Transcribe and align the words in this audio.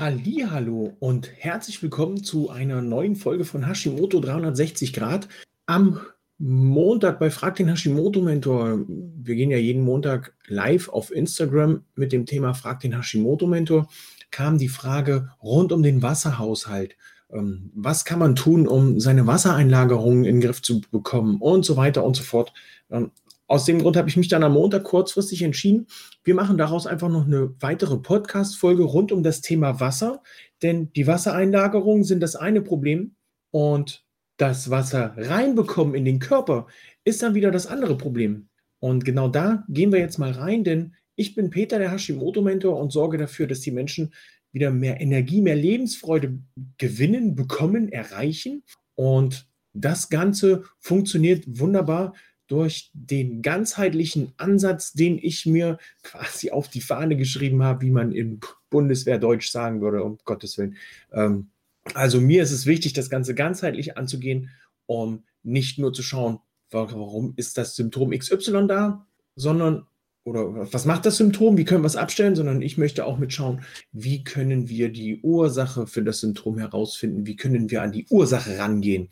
Hallo 0.00 0.96
und 1.00 1.28
herzlich 1.38 1.82
willkommen 1.82 2.22
zu 2.22 2.50
einer 2.50 2.80
neuen 2.82 3.16
Folge 3.16 3.44
von 3.44 3.66
Hashimoto 3.66 4.20
360 4.20 4.92
Grad 4.92 5.28
am 5.66 5.98
Montag 6.38 7.18
bei 7.18 7.30
Frag 7.30 7.56
den 7.56 7.68
Hashimoto 7.68 8.20
Mentor. 8.20 8.84
Wir 8.86 9.34
gehen 9.34 9.50
ja 9.50 9.58
jeden 9.58 9.82
Montag 9.82 10.36
live 10.46 10.88
auf 10.88 11.10
Instagram 11.10 11.82
mit 11.96 12.12
dem 12.12 12.26
Thema 12.26 12.54
Frag 12.54 12.78
den 12.78 12.96
Hashimoto 12.96 13.48
Mentor. 13.48 13.88
Kam 14.30 14.56
die 14.56 14.68
Frage 14.68 15.32
rund 15.42 15.72
um 15.72 15.82
den 15.82 16.00
Wasserhaushalt. 16.00 16.96
Ähm, 17.32 17.72
was 17.74 18.04
kann 18.04 18.20
man 18.20 18.36
tun, 18.36 18.68
um 18.68 19.00
seine 19.00 19.26
Wassereinlagerungen 19.26 20.24
in 20.24 20.36
den 20.36 20.42
Griff 20.42 20.62
zu 20.62 20.80
bekommen 20.92 21.40
und 21.40 21.64
so 21.64 21.76
weiter 21.76 22.04
und 22.04 22.14
so 22.14 22.22
fort. 22.22 22.52
Ähm, 22.88 23.10
aus 23.48 23.64
dem 23.64 23.80
Grund 23.80 23.96
habe 23.96 24.08
ich 24.08 24.16
mich 24.16 24.28
dann 24.28 24.44
am 24.44 24.52
Montag 24.52 24.84
kurzfristig 24.84 25.42
entschieden, 25.42 25.86
wir 26.28 26.34
machen 26.34 26.58
daraus 26.58 26.86
einfach 26.86 27.08
noch 27.08 27.24
eine 27.24 27.54
weitere 27.58 27.96
Podcast-Folge 27.96 28.82
rund 28.82 29.12
um 29.12 29.22
das 29.22 29.40
Thema 29.40 29.80
Wasser, 29.80 30.22
denn 30.60 30.92
die 30.92 31.06
Wassereinlagerungen 31.06 32.04
sind 32.04 32.20
das 32.22 32.36
eine 32.36 32.60
Problem 32.60 33.16
und 33.50 34.04
das 34.36 34.68
Wasser 34.68 35.14
reinbekommen 35.16 35.94
in 35.94 36.04
den 36.04 36.18
Körper 36.18 36.66
ist 37.02 37.22
dann 37.22 37.34
wieder 37.34 37.50
das 37.50 37.66
andere 37.66 37.96
Problem. 37.96 38.50
Und 38.78 39.06
genau 39.06 39.28
da 39.28 39.64
gehen 39.70 39.90
wir 39.90 40.00
jetzt 40.00 40.18
mal 40.18 40.32
rein, 40.32 40.64
denn 40.64 40.96
ich 41.16 41.34
bin 41.34 41.48
Peter, 41.48 41.78
der 41.78 41.92
Hashimoto-Mentor 41.92 42.78
und 42.78 42.92
sorge 42.92 43.16
dafür, 43.16 43.46
dass 43.46 43.60
die 43.60 43.70
Menschen 43.70 44.12
wieder 44.52 44.70
mehr 44.70 45.00
Energie, 45.00 45.40
mehr 45.40 45.56
Lebensfreude 45.56 46.40
gewinnen, 46.76 47.36
bekommen, 47.36 47.88
erreichen. 47.88 48.64
Und 48.96 49.48
das 49.72 50.10
Ganze 50.10 50.64
funktioniert 50.78 51.44
wunderbar 51.58 52.12
durch 52.48 52.90
den 52.94 53.42
ganzheitlichen 53.42 54.32
Ansatz, 54.38 54.92
den 54.92 55.18
ich 55.18 55.46
mir 55.46 55.78
quasi 56.02 56.50
auf 56.50 56.68
die 56.68 56.80
Fahne 56.80 57.16
geschrieben 57.16 57.62
habe, 57.62 57.82
wie 57.82 57.90
man 57.90 58.10
im 58.12 58.40
Bundeswehrdeutsch 58.70 59.50
sagen 59.50 59.80
würde, 59.80 60.02
um 60.02 60.18
Gottes 60.24 60.58
Willen. 60.58 60.76
Ähm, 61.12 61.50
also 61.94 62.20
mir 62.20 62.42
ist 62.42 62.52
es 62.52 62.66
wichtig, 62.66 62.94
das 62.94 63.10
Ganze 63.10 63.34
ganzheitlich 63.34 63.96
anzugehen, 63.96 64.50
um 64.86 65.24
nicht 65.42 65.78
nur 65.78 65.92
zu 65.92 66.02
schauen, 66.02 66.40
warum 66.70 67.34
ist 67.36 67.56
das 67.58 67.76
Symptom 67.76 68.10
XY 68.10 68.66
da, 68.66 69.06
sondern 69.36 69.86
oder 70.24 70.72
was 70.72 70.84
macht 70.84 71.06
das 71.06 71.16
Symptom, 71.16 71.56
wie 71.56 71.64
können 71.64 71.82
wir 71.82 71.86
es 71.86 71.96
abstellen, 71.96 72.36
sondern 72.36 72.60
ich 72.60 72.76
möchte 72.76 73.06
auch 73.06 73.16
mitschauen, 73.16 73.62
wie 73.92 74.24
können 74.24 74.68
wir 74.68 74.90
die 74.90 75.20
Ursache 75.22 75.86
für 75.86 76.02
das 76.02 76.20
Symptom 76.20 76.58
herausfinden, 76.58 77.26
wie 77.26 77.36
können 77.36 77.70
wir 77.70 77.82
an 77.82 77.92
die 77.92 78.06
Ursache 78.10 78.58
rangehen. 78.58 79.08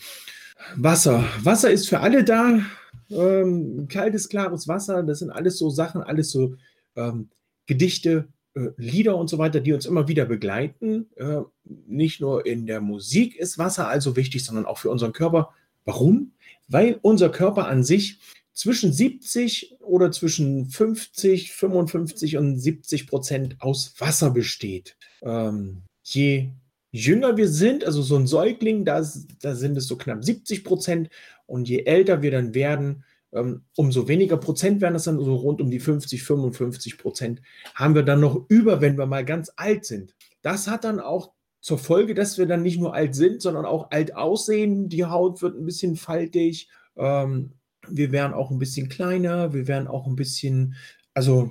Wasser. 0.74 1.24
Wasser 1.42 1.70
ist 1.70 1.88
für 1.88 2.00
alle 2.00 2.22
da 2.22 2.60
ähm, 3.10 3.88
kaltes, 3.88 4.28
klares 4.28 4.68
Wasser, 4.68 5.02
das 5.02 5.20
sind 5.20 5.30
alles 5.30 5.58
so 5.58 5.70
Sachen, 5.70 6.02
alles 6.02 6.30
so 6.30 6.54
ähm, 6.96 7.28
Gedichte, 7.66 8.28
äh, 8.54 8.70
Lieder 8.76 9.16
und 9.16 9.28
so 9.28 9.38
weiter, 9.38 9.60
die 9.60 9.72
uns 9.72 9.86
immer 9.86 10.08
wieder 10.08 10.24
begleiten. 10.24 11.06
Äh, 11.16 11.42
nicht 11.64 12.20
nur 12.20 12.46
in 12.46 12.66
der 12.66 12.80
Musik 12.80 13.36
ist 13.36 13.58
Wasser 13.58 13.88
also 13.88 14.16
wichtig, 14.16 14.44
sondern 14.44 14.66
auch 14.66 14.78
für 14.78 14.90
unseren 14.90 15.12
Körper. 15.12 15.50
Warum? 15.84 16.32
Weil 16.68 16.98
unser 17.02 17.28
Körper 17.28 17.68
an 17.68 17.84
sich 17.84 18.18
zwischen 18.52 18.92
70 18.92 19.76
oder 19.80 20.10
zwischen 20.10 20.66
50, 20.66 21.52
55 21.52 22.38
und 22.38 22.58
70 22.58 23.06
Prozent 23.06 23.56
aus 23.60 23.94
Wasser 23.98 24.30
besteht. 24.30 24.96
Ähm, 25.22 25.82
je 26.02 26.48
jünger 26.90 27.36
wir 27.36 27.48
sind, 27.48 27.84
also 27.84 28.00
so 28.00 28.16
ein 28.16 28.26
Säugling, 28.26 28.86
da, 28.86 29.06
da 29.40 29.54
sind 29.54 29.76
es 29.76 29.86
so 29.86 29.96
knapp 29.96 30.24
70 30.24 30.64
Prozent. 30.64 31.10
Und 31.46 31.68
je 31.68 31.84
älter 31.84 32.22
wir 32.22 32.30
dann 32.30 32.54
werden, 32.54 33.04
ähm, 33.32 33.62
umso 33.76 34.08
weniger 34.08 34.36
Prozent 34.36 34.80
werden 34.80 34.94
es 34.94 35.04
dann 35.04 35.18
so 35.18 35.34
rund 35.34 35.60
um 35.60 35.70
die 35.70 35.80
50, 35.80 36.22
55 36.22 36.98
Prozent 36.98 37.42
haben 37.74 37.94
wir 37.94 38.02
dann 38.02 38.20
noch 38.20 38.44
über, 38.48 38.80
wenn 38.80 38.96
wir 38.98 39.06
mal 39.06 39.24
ganz 39.24 39.52
alt 39.56 39.84
sind. 39.84 40.14
Das 40.42 40.68
hat 40.68 40.84
dann 40.84 41.00
auch 41.00 41.32
zur 41.60 41.78
Folge, 41.78 42.14
dass 42.14 42.38
wir 42.38 42.46
dann 42.46 42.62
nicht 42.62 42.78
nur 42.78 42.94
alt 42.94 43.14
sind, 43.14 43.42
sondern 43.42 43.64
auch 43.64 43.90
alt 43.90 44.14
aussehen. 44.14 44.88
Die 44.88 45.04
Haut 45.04 45.42
wird 45.42 45.56
ein 45.56 45.66
bisschen 45.66 45.96
faltig. 45.96 46.68
Ähm, 46.96 47.52
wir 47.88 48.12
werden 48.12 48.34
auch 48.34 48.50
ein 48.50 48.58
bisschen 48.58 48.88
kleiner. 48.88 49.52
Wir 49.52 49.66
werden 49.66 49.88
auch 49.88 50.06
ein 50.06 50.16
bisschen, 50.16 50.76
also 51.12 51.50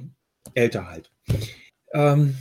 älter 0.53 0.87
halt. 0.87 1.11
Ähm, 1.93 2.35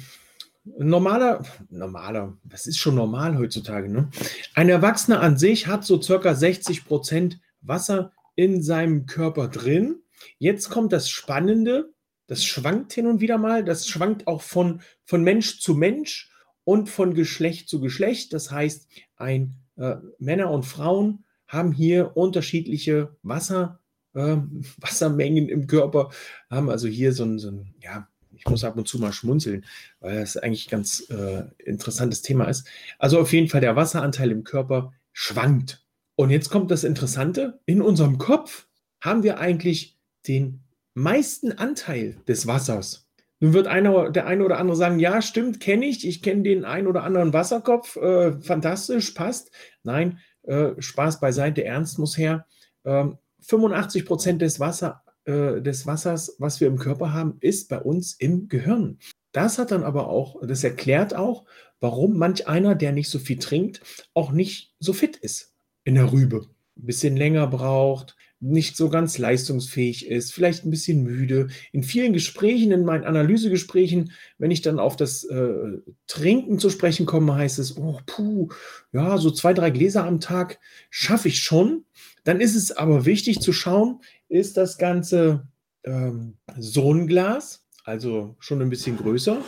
normaler, 0.64 1.42
normaler, 1.68 2.36
das 2.44 2.66
ist 2.66 2.78
schon 2.78 2.94
normal 2.94 3.36
heutzutage, 3.38 3.88
ne? 3.88 4.08
Ein 4.54 4.68
Erwachsener 4.68 5.20
an 5.20 5.36
sich 5.36 5.66
hat 5.66 5.84
so 5.84 6.00
circa 6.00 6.34
60 6.34 6.84
Prozent 6.84 7.40
Wasser 7.66 8.12
in 8.36 8.62
seinem 8.62 9.06
Körper 9.06 9.48
drin. 9.48 10.02
Jetzt 10.38 10.70
kommt 10.70 10.92
das 10.92 11.08
Spannende, 11.08 11.92
das 12.26 12.44
schwankt 12.44 12.92
hin 12.92 13.06
und 13.06 13.20
wieder 13.20 13.38
mal, 13.38 13.64
das 13.64 13.86
schwankt 13.86 14.26
auch 14.26 14.42
von, 14.42 14.80
von 15.04 15.22
Mensch 15.22 15.60
zu 15.60 15.74
Mensch 15.74 16.30
und 16.64 16.88
von 16.88 17.14
Geschlecht 17.14 17.68
zu 17.68 17.80
Geschlecht. 17.80 18.32
Das 18.32 18.50
heißt, 18.50 18.88
ein, 19.16 19.56
äh, 19.76 19.96
Männer 20.18 20.50
und 20.50 20.64
Frauen 20.64 21.24
haben 21.46 21.72
hier 21.72 22.16
unterschiedliche 22.16 23.16
Wasser, 23.22 23.80
äh, 24.14 24.36
Wassermengen 24.78 25.48
im 25.48 25.66
Körper, 25.66 26.10
haben 26.50 26.70
also 26.70 26.88
hier 26.88 27.12
so 27.12 27.24
ein, 27.24 27.38
so 27.38 27.50
ein 27.50 27.74
ja, 27.80 28.08
ich 28.32 28.46
muss 28.46 28.64
ab 28.64 28.76
und 28.76 28.88
zu 28.88 28.98
mal 28.98 29.12
schmunzeln, 29.12 29.64
weil 30.00 30.20
das 30.20 30.36
eigentlich 30.36 30.66
ein 30.66 30.70
ganz 30.70 31.08
äh, 31.10 31.44
interessantes 31.58 32.22
Thema 32.22 32.46
ist. 32.46 32.66
Also 32.98 33.20
auf 33.20 33.32
jeden 33.32 33.48
Fall 33.48 33.60
der 33.60 33.76
Wasseranteil 33.76 34.30
im 34.30 34.44
Körper 34.44 34.92
schwankt. 35.12 35.83
Und 36.16 36.30
jetzt 36.30 36.50
kommt 36.50 36.70
das 36.70 36.84
Interessante, 36.84 37.60
in 37.66 37.82
unserem 37.82 38.18
Kopf 38.18 38.68
haben 39.00 39.22
wir 39.22 39.38
eigentlich 39.38 39.98
den 40.28 40.60
meisten 40.94 41.52
Anteil 41.52 42.16
des 42.28 42.46
Wassers. 42.46 43.08
Nun 43.40 43.52
wird 43.52 43.66
einer, 43.66 44.10
der 44.10 44.26
eine 44.26 44.44
oder 44.44 44.58
andere 44.58 44.76
sagen, 44.76 45.00
ja, 45.00 45.20
stimmt, 45.20 45.58
kenne 45.60 45.86
ich, 45.86 46.06
ich 46.06 46.22
kenne 46.22 46.42
den 46.42 46.64
einen 46.64 46.86
oder 46.86 47.02
anderen 47.02 47.32
Wasserkopf, 47.32 47.96
äh, 47.96 48.40
fantastisch, 48.40 49.10
passt. 49.10 49.50
Nein, 49.82 50.20
äh, 50.44 50.70
Spaß 50.78 51.20
beiseite, 51.20 51.64
Ernst 51.64 51.98
muss 51.98 52.16
her. 52.16 52.46
Ähm, 52.84 53.18
85 53.40 54.06
Prozent 54.06 54.40
des, 54.40 54.60
Wasser, 54.60 55.02
äh, 55.24 55.60
des 55.60 55.84
Wassers, 55.84 56.36
was 56.38 56.60
wir 56.60 56.68
im 56.68 56.78
Körper 56.78 57.12
haben, 57.12 57.36
ist 57.40 57.68
bei 57.68 57.80
uns 57.80 58.14
im 58.14 58.48
Gehirn. 58.48 58.98
Das 59.32 59.58
hat 59.58 59.72
dann 59.72 59.82
aber 59.82 60.08
auch, 60.08 60.40
das 60.46 60.62
erklärt 60.62 61.14
auch, 61.14 61.44
warum 61.80 62.16
manch 62.16 62.46
einer, 62.46 62.76
der 62.76 62.92
nicht 62.92 63.10
so 63.10 63.18
viel 63.18 63.38
trinkt, 63.38 63.82
auch 64.14 64.30
nicht 64.30 64.74
so 64.78 64.92
fit 64.92 65.16
ist 65.16 65.53
in 65.84 65.94
der 65.94 66.12
Rübe. 66.12 66.46
Ein 66.76 66.86
bisschen 66.86 67.16
länger 67.16 67.46
braucht, 67.46 68.16
nicht 68.44 68.76
so 68.76 68.90
ganz 68.90 69.16
leistungsfähig 69.16 70.06
ist, 70.06 70.34
vielleicht 70.34 70.64
ein 70.64 70.70
bisschen 70.70 71.02
müde. 71.02 71.48
In 71.72 71.82
vielen 71.82 72.12
Gesprächen, 72.12 72.72
in 72.72 72.84
meinen 72.84 73.04
Analysegesprächen, 73.04 74.12
wenn 74.38 74.50
ich 74.50 74.60
dann 74.60 74.78
auf 74.78 74.96
das 74.96 75.24
äh, 75.24 75.78
Trinken 76.06 76.58
zu 76.58 76.68
sprechen 76.68 77.06
komme, 77.06 77.34
heißt 77.34 77.58
es, 77.58 77.76
oh, 77.78 78.00
puh, 78.06 78.48
ja, 78.92 79.16
so 79.16 79.30
zwei, 79.30 79.54
drei 79.54 79.70
Gläser 79.70 80.04
am 80.04 80.20
Tag 80.20 80.58
schaffe 80.90 81.28
ich 81.28 81.42
schon. 81.42 81.84
Dann 82.24 82.40
ist 82.40 82.54
es 82.54 82.72
aber 82.72 83.06
wichtig 83.06 83.40
zu 83.40 83.52
schauen, 83.52 84.00
ist 84.28 84.56
das 84.56 84.76
Ganze 84.76 85.48
ähm, 85.84 86.36
so 86.58 86.92
ein 86.92 87.06
Glas, 87.06 87.66
also 87.84 88.36
schon 88.40 88.60
ein 88.60 88.70
bisschen 88.70 88.96
größer, 88.96 89.42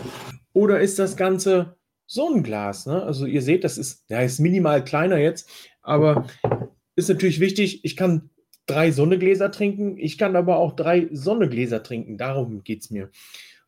oder 0.52 0.80
ist 0.80 0.98
das 0.98 1.16
Ganze 1.16 1.76
so 2.06 2.32
ein 2.32 2.42
Glas? 2.42 2.86
Ne? 2.86 3.02
Also 3.02 3.26
ihr 3.26 3.42
seht, 3.42 3.64
das 3.64 3.76
ist, 3.78 4.04
ja, 4.08 4.20
ist 4.20 4.40
minimal 4.40 4.84
kleiner 4.84 5.18
jetzt, 5.18 5.50
aber 5.86 6.26
ist 6.96 7.08
natürlich 7.08 7.40
wichtig, 7.40 7.84
ich 7.84 7.96
kann 7.96 8.30
drei 8.66 8.90
Sonnegläser 8.90 9.50
trinken, 9.50 9.96
ich 9.96 10.18
kann 10.18 10.34
aber 10.34 10.56
auch 10.56 10.74
drei 10.74 11.08
Sonnegläser 11.12 11.82
trinken. 11.82 12.18
Darum 12.18 12.64
geht 12.64 12.82
es 12.82 12.90
mir. 12.90 13.10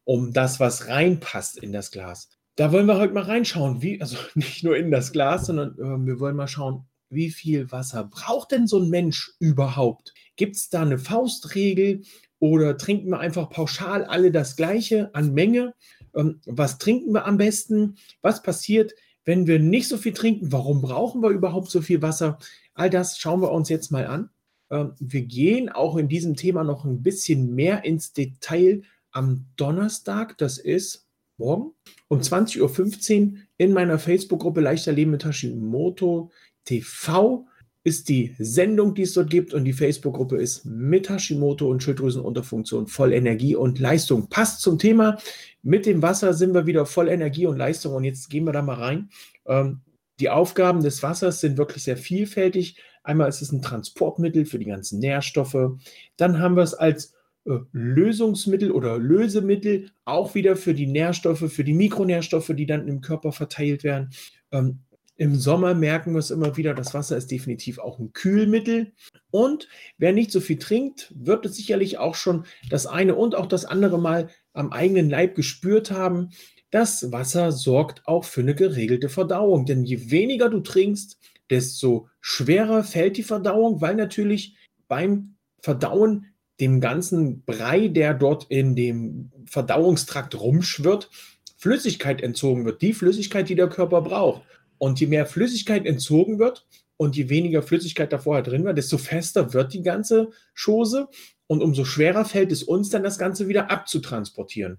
Um 0.05 0.33
das, 0.33 0.59
was 0.59 0.89
reinpasst 0.89 1.59
in 1.59 1.73
das 1.73 1.91
Glas. 1.91 2.31
Da 2.57 2.73
wollen 2.73 2.87
wir 2.87 2.99
heute 2.99 3.15
mal 3.15 3.23
reinschauen, 3.23 3.83
wie, 3.83 4.01
also 4.01 4.17
nicht 4.35 4.65
nur 4.65 4.77
in 4.77 4.91
das 4.91 5.13
Glas, 5.13 5.47
sondern 5.47 5.75
äh, 5.75 6.07
wir 6.07 6.19
wollen 6.19 6.37
mal 6.37 6.49
schauen, 6.49 6.87
wie 7.11 7.31
viel 7.31 7.71
Wasser 7.71 8.05
braucht 8.05 8.53
denn 8.53 8.67
so 8.67 8.81
ein 8.81 8.91
Mensch 8.91 9.33
überhaupt? 9.39 10.13
Gibt 10.37 10.57
es 10.57 10.69
da 10.69 10.83
eine 10.83 10.99
Faustregel 10.99 12.03
oder 12.39 12.77
trinken 12.77 13.11
wir 13.11 13.21
einfach 13.21 13.49
pauschal 13.49 14.05
alle 14.05 14.31
das 14.31 14.57
Gleiche 14.57 15.15
an 15.15 15.33
Menge? 15.33 15.75
Ähm, 16.15 16.41
was 16.47 16.79
trinken 16.79 17.13
wir 17.13 17.27
am 17.27 17.39
besten? 17.39 17.97
Was 18.23 18.43
passiert, 18.43 18.93
wenn 19.29 19.47
wir 19.47 19.59
nicht 19.59 19.89
so 19.89 19.99
viel 19.99 20.15
trinken, 20.15 20.53
warum 20.53 20.81
brauchen 20.81 21.21
wir 21.21 21.29
überhaupt 21.29 21.71
so 21.71 21.83
viel 21.83 22.01
Wasser? 22.01 22.39
All 22.73 22.89
das 22.89 23.19
schauen 23.19 23.43
wir 23.43 23.53
uns 23.53 23.69
jetzt 23.69 23.93
mal 23.93 24.07
an. 24.07 24.31
Ähm, 24.71 24.95
wir 25.01 25.21
gehen 25.21 25.69
auch 25.69 25.99
in 25.99 26.09
diesem 26.09 26.35
Thema 26.35 26.65
noch 26.65 26.87
ein 26.87 27.03
bisschen 27.03 27.55
mehr 27.55 27.85
ins 27.85 28.15
Detail 28.15 28.81
am 29.11 29.45
Donnerstag. 29.57 30.39
Das 30.39 30.57
ist 30.57 31.07
morgen 31.37 31.75
um 32.09 32.21
20.15 32.21 33.33
Uhr 33.33 33.39
in 33.59 33.75
meiner 33.75 33.99
Facebook-Gruppe 33.99 34.63
Leichter 34.63 34.93
Leben 34.93 35.11
mit 35.11 35.27
Hashimoto 35.27 36.31
TV 36.65 37.48
ist 37.85 38.09
die 38.09 38.35
Sendung, 38.39 38.95
die 38.95 39.03
es 39.03 39.15
dort 39.15 39.31
gibt 39.31 39.55
und 39.55 39.65
die 39.65 39.73
Facebook-Gruppe 39.73 40.37
ist 40.37 40.65
mit 40.65 41.09
Hashimoto 41.09 41.71
und 41.71 41.83
Schilddrüsenunterfunktion 41.83 42.87
voll 42.87 43.13
Energie 43.13 43.57
und 43.57 43.79
Leistung. 43.79 44.29
Passt 44.29 44.61
zum 44.61 44.79
Thema. 44.79 45.19
Mit 45.63 45.87
dem 45.87 46.03
Wasser 46.03 46.35
sind 46.35 46.55
wir 46.55 46.67
wieder 46.67 46.87
voll 46.87 47.09
Energie 47.09 47.47
und 47.47 47.57
Leistung 47.57 47.95
und 47.95 48.05
jetzt 48.05 48.29
gehen 48.31 48.45
wir 48.45 48.53
da 48.53 48.63
mal 48.63 48.75
rein. 48.75 49.11
Ähm, 49.47 49.81
die 50.21 50.31
Aufgaben 50.31 50.83
des 50.83 51.03
Wassers 51.03 51.41
sind 51.41 51.59
wirklich 51.59 51.85
sehr 51.85 51.97
vielfältig. 51.97 52.77
Einmal 53.03 53.29
ist 53.29 53.41
es 53.41 53.53
ein 53.53 53.63
Transportmittel 53.63 54.45
für 54.45 54.59
die 54.59 54.67
ganzen 54.67 54.99
Nährstoffe. 54.99 55.79
Dann 56.17 56.41
haben 56.41 56.57
wir 56.57 56.65
es 56.65 56.75
als 56.75 57.15
äh, 57.47 57.59
Lösungsmittel 57.73 58.71
oder 58.73 58.99
Lösemittel 58.99 59.91
auch 60.05 60.35
wieder 60.35 60.57
für 60.57 60.75
die 60.75 60.87
Nährstoffe, 60.87 61.51
für 61.53 61.65
die 61.65 61.75
Mikronährstoffe, 61.75 62.53
die 62.55 62.67
dann 62.67 62.89
im 62.89 63.01
Körper 63.01 63.33
verteilt 63.33 63.85
werden. 63.85 64.11
Ähm, 64.51 64.81
Im 65.21 65.35
Sommer 65.35 65.75
merken 65.75 66.13
wir 66.13 66.21
es 66.21 66.31
immer 66.31 66.57
wieder, 66.57 66.75
das 66.75 66.95
Wasser 66.95 67.17
ist 67.17 67.33
definitiv 67.33 67.81
auch 67.81 67.99
ein 67.99 68.13
Kühlmittel. 68.13 68.93
Und 69.33 69.69
wer 69.99 70.13
nicht 70.13 70.31
so 70.31 70.39
viel 70.39 70.61
trinkt, 70.61 71.13
wird 71.13 71.45
es 71.45 71.57
sicherlich 71.57 71.99
auch 71.99 72.15
schon 72.15 72.45
das 72.71 72.87
eine 72.87 73.17
und 73.17 73.35
auch 73.35 73.47
das 73.47 73.65
andere 73.65 73.99
Mal 73.99 74.29
am 74.53 74.73
eigenen 74.73 75.11
Leib 75.11 75.35
gespürt 75.35 75.91
haben. 75.91 76.31
Das 76.71 77.11
Wasser 77.11 77.51
sorgt 77.51 78.07
auch 78.07 78.25
für 78.25 78.43
eine 78.43 78.55
geregelte 78.55 79.09
Verdauung, 79.09 79.67
denn 79.67 79.85
je 79.85 80.09
weniger 80.13 80.49
du 80.49 80.61
trinkst, 80.61 81.19
desto 81.51 82.09
schwerer 82.21 82.85
fällt 82.85 83.17
die 83.17 83.25
Verdauung, 83.25 83.81
weil 83.81 83.97
natürlich 83.97 84.57
beim 84.87 85.35
Verdauen 85.61 86.27
dem 86.61 86.81
ganzen 86.81 87.43
Brei, 87.45 87.89
der 87.89 88.15
dort 88.15 88.47
in 88.51 88.77
dem 88.77 89.33
Verdauungstrakt 89.47 90.39
rumschwirrt, 90.39 91.11
Flüssigkeit 91.57 92.23
entzogen 92.23 92.65
wird. 92.65 92.83
Die 92.83 92.93
Flüssigkeit, 92.93 93.49
die 93.49 93.57
der 93.57 93.69
Körper 93.69 94.01
braucht. 94.01 94.43
Und 94.79 95.01
je 95.01 95.07
mehr 95.07 95.27
Flüssigkeit 95.27 95.87
entzogen 95.87 96.39
wird 96.39 96.67
und 96.97 97.17
je 97.17 97.29
weniger 97.29 97.63
Flüssigkeit 97.63 98.13
da 98.13 98.19
vorher 98.19 98.43
drin 98.43 98.65
war, 98.65 98.75
desto 98.75 98.99
fester 98.99 99.53
wird 99.53 99.73
die 99.73 99.83
ganze 99.83 100.31
Chose 100.55 101.09
und 101.47 101.63
umso 101.63 101.85
schwerer 101.85 102.25
fällt 102.25 102.53
es 102.53 102.63
uns 102.63 102.91
dann, 102.91 103.03
das 103.03 103.19
Ganze 103.19 103.49
wieder 103.49 103.71
abzutransportieren. 103.71 104.79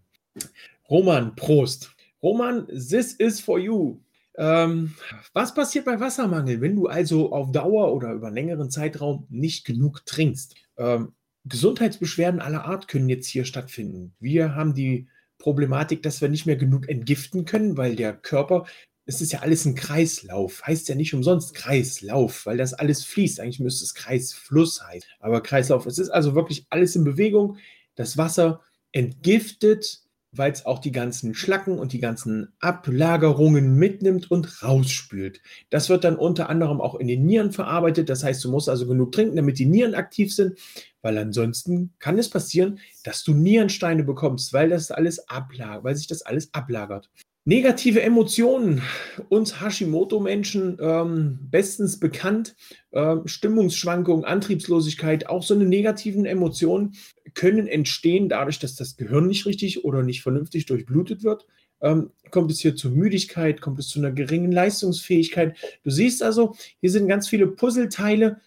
Roman, 0.89 1.35
Prost. 1.35 1.91
Roman, 2.21 2.67
this 2.67 3.13
is 3.13 3.39
for 3.39 3.59
you. 3.59 3.99
Ähm, 4.37 4.93
was 5.33 5.53
passiert 5.53 5.85
bei 5.85 5.99
Wassermangel, 5.99 6.61
wenn 6.61 6.75
du 6.75 6.87
also 6.87 7.33
auf 7.33 7.51
Dauer 7.51 7.93
oder 7.93 8.13
über 8.13 8.31
längeren 8.31 8.69
Zeitraum 8.69 9.25
nicht 9.29 9.65
genug 9.65 10.05
trinkst? 10.05 10.55
Ähm, 10.77 11.13
Gesundheitsbeschwerden 11.45 12.39
aller 12.39 12.65
Art 12.65 12.87
können 12.87 13.09
jetzt 13.09 13.27
hier 13.27 13.45
stattfinden. 13.45 14.13
Wir 14.19 14.55
haben 14.55 14.73
die 14.73 15.07
Problematik, 15.39 16.03
dass 16.03 16.21
wir 16.21 16.29
nicht 16.29 16.45
mehr 16.45 16.57
genug 16.57 16.89
entgiften 16.89 17.45
können, 17.45 17.77
weil 17.77 17.95
der 17.95 18.13
Körper, 18.13 18.65
es 19.09 19.21
ist 19.21 19.31
ja 19.31 19.39
alles 19.39 19.65
ein 19.65 19.73
Kreislauf, 19.73 20.61
heißt 20.65 20.87
ja 20.87 20.93
nicht 20.93 21.15
umsonst 21.15 21.55
Kreislauf, 21.55 22.45
weil 22.45 22.57
das 22.57 22.75
alles 22.75 23.03
fließt. 23.03 23.39
Eigentlich 23.39 23.59
müsste 23.59 23.83
es 23.83 23.95
Kreisfluss 23.95 24.81
heißen, 24.83 25.09
aber 25.19 25.41
Kreislauf. 25.41 25.87
Es 25.87 25.97
ist 25.97 26.11
also 26.11 26.35
wirklich 26.35 26.67
alles 26.69 26.95
in 26.95 27.03
Bewegung. 27.03 27.57
Das 27.95 28.17
Wasser 28.17 28.61
entgiftet 28.91 30.03
weil 30.31 30.51
es 30.51 30.63
auch 30.65 30.77
die 30.77 30.91
ganzen 30.91 31.33
Schlacken 31.33 31.79
und 31.79 31.91
die 31.91 31.99
ganzen 31.99 32.53
Ablagerungen 32.59 33.75
mitnimmt 33.75 34.29
und 34.29 34.61
rausspült. 34.61 35.41
Das 35.71 35.89
wird 35.89 36.03
dann 36.03 36.17
unter 36.17 36.49
anderem 36.49 36.81
auch 36.81 36.93
in 36.93 37.07
den 37.07 37.25
Nieren 37.25 37.51
verarbeitet. 37.51 38.09
Das 38.09 38.23
heißt, 38.23 38.43
du 38.43 38.51
musst 38.51 38.69
also 38.69 38.87
genug 38.87 39.11
trinken, 39.11 39.35
damit 39.35 39.57
die 39.57 39.65
Nieren 39.65 39.95
aktiv 39.95 40.31
sind, 40.31 40.59
weil 41.01 41.17
ansonsten 41.17 41.93
kann 41.97 42.19
es 42.19 42.29
passieren, 42.29 42.79
dass 43.03 43.23
du 43.23 43.33
Nierensteine 43.33 44.03
bekommst, 44.03 44.53
weil 44.53 44.69
das 44.69 44.91
alles 44.91 45.27
ablagert, 45.29 45.83
weil 45.83 45.95
sich 45.95 46.05
das 46.05 46.21
alles 46.21 46.53
ablagert. 46.53 47.09
Negative 47.45 48.01
Emotionen, 48.01 48.81
uns 49.29 49.59
Hashimoto-Menschen 49.59 50.77
ähm, 50.79 51.39
bestens 51.49 51.99
bekannt, 51.99 52.55
äh, 52.91 53.15
Stimmungsschwankungen, 53.25 54.25
Antriebslosigkeit, 54.25 55.27
auch 55.27 55.41
so 55.41 55.55
eine 55.55 55.65
negativen 55.65 56.25
Emotionen 56.25 56.95
können 57.33 57.67
entstehen 57.67 58.29
dadurch, 58.29 58.59
dass 58.59 58.75
das 58.75 58.97
Gehirn 58.97 59.27
nicht 59.27 59.45
richtig 59.45 59.83
oder 59.83 60.03
nicht 60.03 60.21
vernünftig 60.21 60.65
durchblutet 60.65 61.23
wird. 61.23 61.45
Ähm, 61.81 62.11
kommt 62.29 62.51
es 62.51 62.59
hier 62.59 62.75
zu 62.75 62.91
Müdigkeit, 62.91 63.61
kommt 63.61 63.79
es 63.79 63.87
zu 63.87 63.99
einer 63.99 64.11
geringen 64.11 64.51
Leistungsfähigkeit. 64.51 65.57
Du 65.83 65.91
siehst 65.91 66.21
also, 66.21 66.55
hier 66.81 66.91
sind 66.91 67.07
ganz 67.07 67.29
viele 67.29 67.47
Puzzleteile, 67.47 68.27
ähm, 68.27 68.41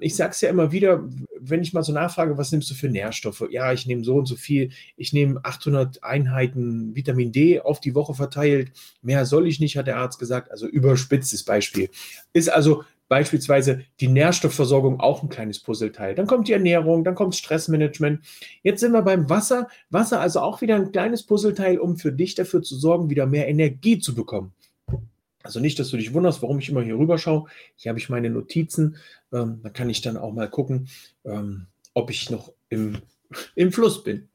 ich 0.00 0.14
sage 0.14 0.30
es 0.30 0.40
ja 0.40 0.50
immer 0.50 0.70
wieder, 0.70 1.08
wenn 1.40 1.62
ich 1.62 1.72
mal 1.72 1.82
so 1.82 1.92
nachfrage, 1.92 2.38
was 2.38 2.52
nimmst 2.52 2.70
du 2.70 2.74
für 2.74 2.88
Nährstoffe? 2.88 3.44
Ja, 3.50 3.72
ich 3.72 3.86
nehme 3.86 4.04
so 4.04 4.16
und 4.16 4.26
so 4.26 4.36
viel. 4.36 4.70
Ich 4.96 5.12
nehme 5.12 5.40
800 5.44 6.02
Einheiten 6.04 6.94
Vitamin 6.94 7.32
D 7.32 7.60
auf 7.60 7.80
die 7.80 7.94
Woche 7.94 8.14
verteilt. 8.14 8.72
Mehr 9.02 9.26
soll 9.26 9.48
ich 9.48 9.58
nicht, 9.58 9.76
hat 9.76 9.88
der 9.88 9.96
Arzt 9.96 10.18
gesagt. 10.18 10.50
Also 10.50 10.68
überspitztes 10.68 11.44
Beispiel. 11.44 11.90
Ist 12.32 12.50
also 12.50 12.84
beispielsweise 13.08 13.82
die 14.00 14.08
Nährstoffversorgung 14.08 15.00
auch 15.00 15.22
ein 15.22 15.28
kleines 15.28 15.60
Puzzleteil. 15.60 16.14
Dann 16.14 16.26
kommt 16.26 16.48
die 16.48 16.52
Ernährung, 16.52 17.04
dann 17.04 17.14
kommt 17.14 17.34
Stressmanagement. 17.34 18.20
Jetzt 18.62 18.80
sind 18.80 18.92
wir 18.92 19.02
beim 19.02 19.28
Wasser. 19.28 19.68
Wasser 19.90 20.20
also 20.20 20.40
auch 20.40 20.60
wieder 20.60 20.76
ein 20.76 20.92
kleines 20.92 21.24
Puzzleteil, 21.24 21.78
um 21.78 21.96
für 21.96 22.12
dich 22.12 22.34
dafür 22.34 22.62
zu 22.62 22.76
sorgen, 22.76 23.10
wieder 23.10 23.26
mehr 23.26 23.48
Energie 23.48 23.98
zu 23.98 24.14
bekommen. 24.14 24.52
Also 25.44 25.60
nicht, 25.60 25.78
dass 25.78 25.90
du 25.90 25.98
dich 25.98 26.14
wunderst, 26.14 26.40
warum 26.40 26.58
ich 26.58 26.70
immer 26.70 26.82
hier 26.82 26.96
rüber 26.96 27.18
schaue. 27.18 27.48
Hier 27.76 27.90
habe 27.90 27.98
ich 27.98 28.08
meine 28.08 28.30
Notizen. 28.30 28.96
Ähm, 29.30 29.60
da 29.62 29.68
kann 29.68 29.90
ich 29.90 30.00
dann 30.00 30.16
auch 30.16 30.32
mal 30.32 30.48
gucken, 30.48 30.88
ähm, 31.24 31.66
ob 31.92 32.10
ich 32.10 32.30
noch 32.30 32.52
im, 32.70 32.96
im 33.54 33.70
Fluss 33.70 34.02
bin. 34.02 34.30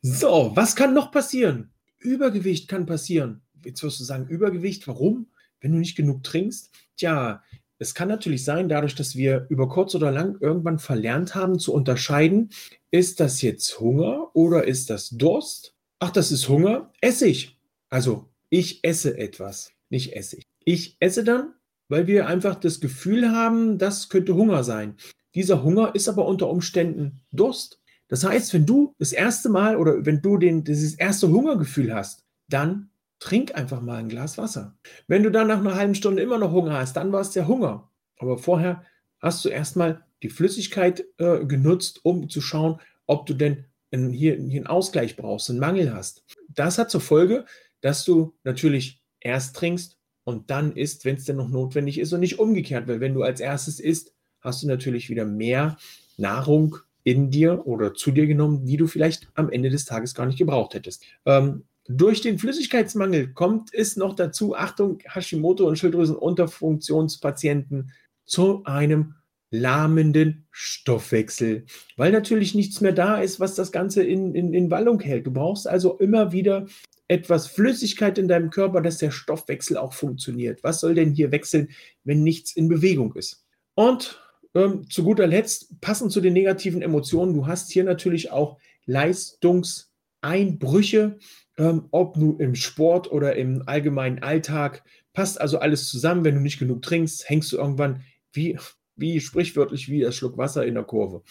So, 0.00 0.52
was 0.54 0.76
kann 0.76 0.94
noch 0.94 1.10
passieren? 1.10 1.70
Übergewicht 1.98 2.68
kann 2.68 2.86
passieren. 2.86 3.42
Jetzt 3.64 3.82
wirst 3.82 3.98
du 3.98 4.04
sagen, 4.04 4.28
Übergewicht, 4.28 4.86
warum? 4.86 5.26
Wenn 5.60 5.72
du 5.72 5.78
nicht 5.78 5.96
genug 5.96 6.22
trinkst? 6.22 6.70
Tja, 6.96 7.42
es 7.78 7.94
kann 7.94 8.08
natürlich 8.08 8.44
sein, 8.44 8.68
dadurch, 8.68 8.94
dass 8.94 9.16
wir 9.16 9.46
über 9.48 9.68
kurz 9.68 9.96
oder 9.96 10.12
lang 10.12 10.36
irgendwann 10.40 10.78
verlernt 10.78 11.34
haben 11.34 11.58
zu 11.58 11.74
unterscheiden, 11.74 12.50
ist 12.92 13.18
das 13.18 13.42
jetzt 13.42 13.80
Hunger 13.80 14.30
oder 14.36 14.64
ist 14.64 14.88
das 14.88 15.10
Durst? 15.10 15.74
Ach, 15.98 16.10
das 16.10 16.30
ist 16.30 16.48
Hunger, 16.48 16.92
esse 17.00 17.26
ich. 17.26 17.58
Also, 17.88 18.28
ich 18.50 18.84
esse 18.84 19.18
etwas 19.18 19.73
nicht 19.94 20.14
Essig. 20.16 20.42
Ich 20.64 20.96
esse 21.00 21.24
dann, 21.24 21.54
weil 21.88 22.06
wir 22.06 22.26
einfach 22.26 22.56
das 22.56 22.80
Gefühl 22.80 23.30
haben, 23.30 23.78
das 23.78 24.08
könnte 24.08 24.34
Hunger 24.34 24.64
sein. 24.64 24.96
Dieser 25.34 25.62
Hunger 25.62 25.94
ist 25.94 26.08
aber 26.08 26.26
unter 26.26 26.48
Umständen 26.50 27.20
Durst. 27.32 27.80
Das 28.08 28.24
heißt, 28.24 28.52
wenn 28.54 28.66
du 28.66 28.94
das 28.98 29.12
erste 29.12 29.48
Mal 29.48 29.76
oder 29.76 30.04
wenn 30.04 30.20
du 30.20 30.36
den, 30.36 30.64
dieses 30.64 30.94
erste 30.94 31.28
Hungergefühl 31.28 31.94
hast, 31.94 32.24
dann 32.48 32.90
trink 33.18 33.54
einfach 33.54 33.80
mal 33.80 33.96
ein 33.96 34.08
Glas 34.08 34.36
Wasser. 34.36 34.76
Wenn 35.06 35.22
du 35.22 35.30
dann 35.30 35.48
nach 35.48 35.60
einer 35.60 35.76
halben 35.76 35.94
Stunde 35.94 36.22
immer 36.22 36.38
noch 36.38 36.52
Hunger 36.52 36.74
hast, 36.74 36.96
dann 36.96 37.12
war 37.12 37.20
es 37.20 37.30
der 37.30 37.48
Hunger. 37.48 37.90
Aber 38.18 38.36
vorher 38.38 38.84
hast 39.20 39.44
du 39.44 39.48
erstmal 39.48 40.04
die 40.22 40.28
Flüssigkeit 40.28 41.04
äh, 41.18 41.44
genutzt, 41.44 42.00
um 42.02 42.28
zu 42.28 42.40
schauen, 42.40 42.80
ob 43.06 43.26
du 43.26 43.34
denn 43.34 43.64
einen, 43.92 44.12
hier, 44.12 44.34
hier 44.34 44.60
einen 44.60 44.66
Ausgleich 44.66 45.16
brauchst, 45.16 45.50
einen 45.50 45.60
Mangel 45.60 45.94
hast. 45.94 46.24
Das 46.48 46.78
hat 46.78 46.90
zur 46.90 47.00
Folge, 47.00 47.46
dass 47.80 48.04
du 48.04 48.34
natürlich 48.44 49.03
erst 49.24 49.56
trinkst 49.56 49.98
und 50.22 50.50
dann 50.50 50.76
isst, 50.76 51.04
wenn 51.04 51.16
es 51.16 51.24
denn 51.24 51.36
noch 51.36 51.48
notwendig 51.48 51.98
ist 51.98 52.12
und 52.12 52.20
nicht 52.20 52.38
umgekehrt, 52.38 52.86
weil 52.86 53.00
wenn 53.00 53.14
du 53.14 53.24
als 53.24 53.40
erstes 53.40 53.80
isst, 53.80 54.14
hast 54.40 54.62
du 54.62 54.68
natürlich 54.68 55.10
wieder 55.10 55.24
mehr 55.24 55.76
Nahrung 56.16 56.76
in 57.02 57.30
dir 57.30 57.66
oder 57.66 57.94
zu 57.94 58.12
dir 58.12 58.26
genommen, 58.26 58.64
die 58.64 58.76
du 58.76 58.86
vielleicht 58.86 59.28
am 59.34 59.50
Ende 59.50 59.70
des 59.70 59.84
Tages 59.84 60.14
gar 60.14 60.26
nicht 60.26 60.38
gebraucht 60.38 60.74
hättest. 60.74 61.04
Ähm, 61.26 61.64
durch 61.86 62.22
den 62.22 62.38
Flüssigkeitsmangel 62.38 63.34
kommt 63.34 63.74
es 63.74 63.96
noch 63.96 64.16
dazu, 64.16 64.56
Achtung, 64.56 65.00
Hashimoto 65.04 65.68
und 65.68 65.78
Schilddrüsenunterfunktionspatienten 65.78 67.92
zu 68.24 68.64
einem 68.64 69.16
lahmenden 69.50 70.46
Stoffwechsel, 70.50 71.66
weil 71.96 72.10
natürlich 72.10 72.54
nichts 72.54 72.80
mehr 72.80 72.92
da 72.92 73.20
ist, 73.20 73.38
was 73.38 73.54
das 73.54 73.70
Ganze 73.70 74.02
in, 74.02 74.34
in, 74.34 74.54
in 74.54 74.70
Wallung 74.70 74.98
hält. 75.00 75.26
Du 75.26 75.30
brauchst 75.30 75.68
also 75.68 75.98
immer 75.98 76.32
wieder 76.32 76.66
etwas 77.08 77.46
Flüssigkeit 77.46 78.18
in 78.18 78.28
deinem 78.28 78.50
Körper, 78.50 78.80
dass 78.80 78.98
der 78.98 79.10
Stoffwechsel 79.10 79.76
auch 79.76 79.92
funktioniert. 79.92 80.64
Was 80.64 80.80
soll 80.80 80.94
denn 80.94 81.12
hier 81.12 81.32
wechseln, 81.32 81.68
wenn 82.04 82.22
nichts 82.22 82.56
in 82.56 82.68
Bewegung 82.68 83.14
ist? 83.14 83.44
Und 83.74 84.20
ähm, 84.54 84.88
zu 84.88 85.04
guter 85.04 85.26
Letzt, 85.26 85.80
passend 85.80 86.12
zu 86.12 86.20
den 86.20 86.32
negativen 86.32 86.82
Emotionen, 86.82 87.34
du 87.34 87.46
hast 87.46 87.72
hier 87.72 87.84
natürlich 87.84 88.30
auch 88.30 88.58
Leistungseinbrüche, 88.86 91.18
ähm, 91.58 91.88
ob 91.90 92.14
du 92.14 92.36
im 92.38 92.54
Sport 92.54 93.12
oder 93.12 93.36
im 93.36 93.62
allgemeinen 93.66 94.22
Alltag, 94.22 94.82
passt 95.12 95.38
also 95.40 95.58
alles 95.58 95.88
zusammen. 95.88 96.24
Wenn 96.24 96.36
du 96.36 96.40
nicht 96.40 96.58
genug 96.58 96.82
trinkst, 96.82 97.28
hängst 97.28 97.52
du 97.52 97.56
irgendwann 97.56 98.02
wie, 98.32 98.58
wie 98.96 99.20
sprichwörtlich 99.20 99.88
wie 99.88 100.06
ein 100.06 100.12
Schluck 100.12 100.38
Wasser 100.38 100.66
in 100.66 100.74
der 100.74 100.84
Kurve. 100.84 101.22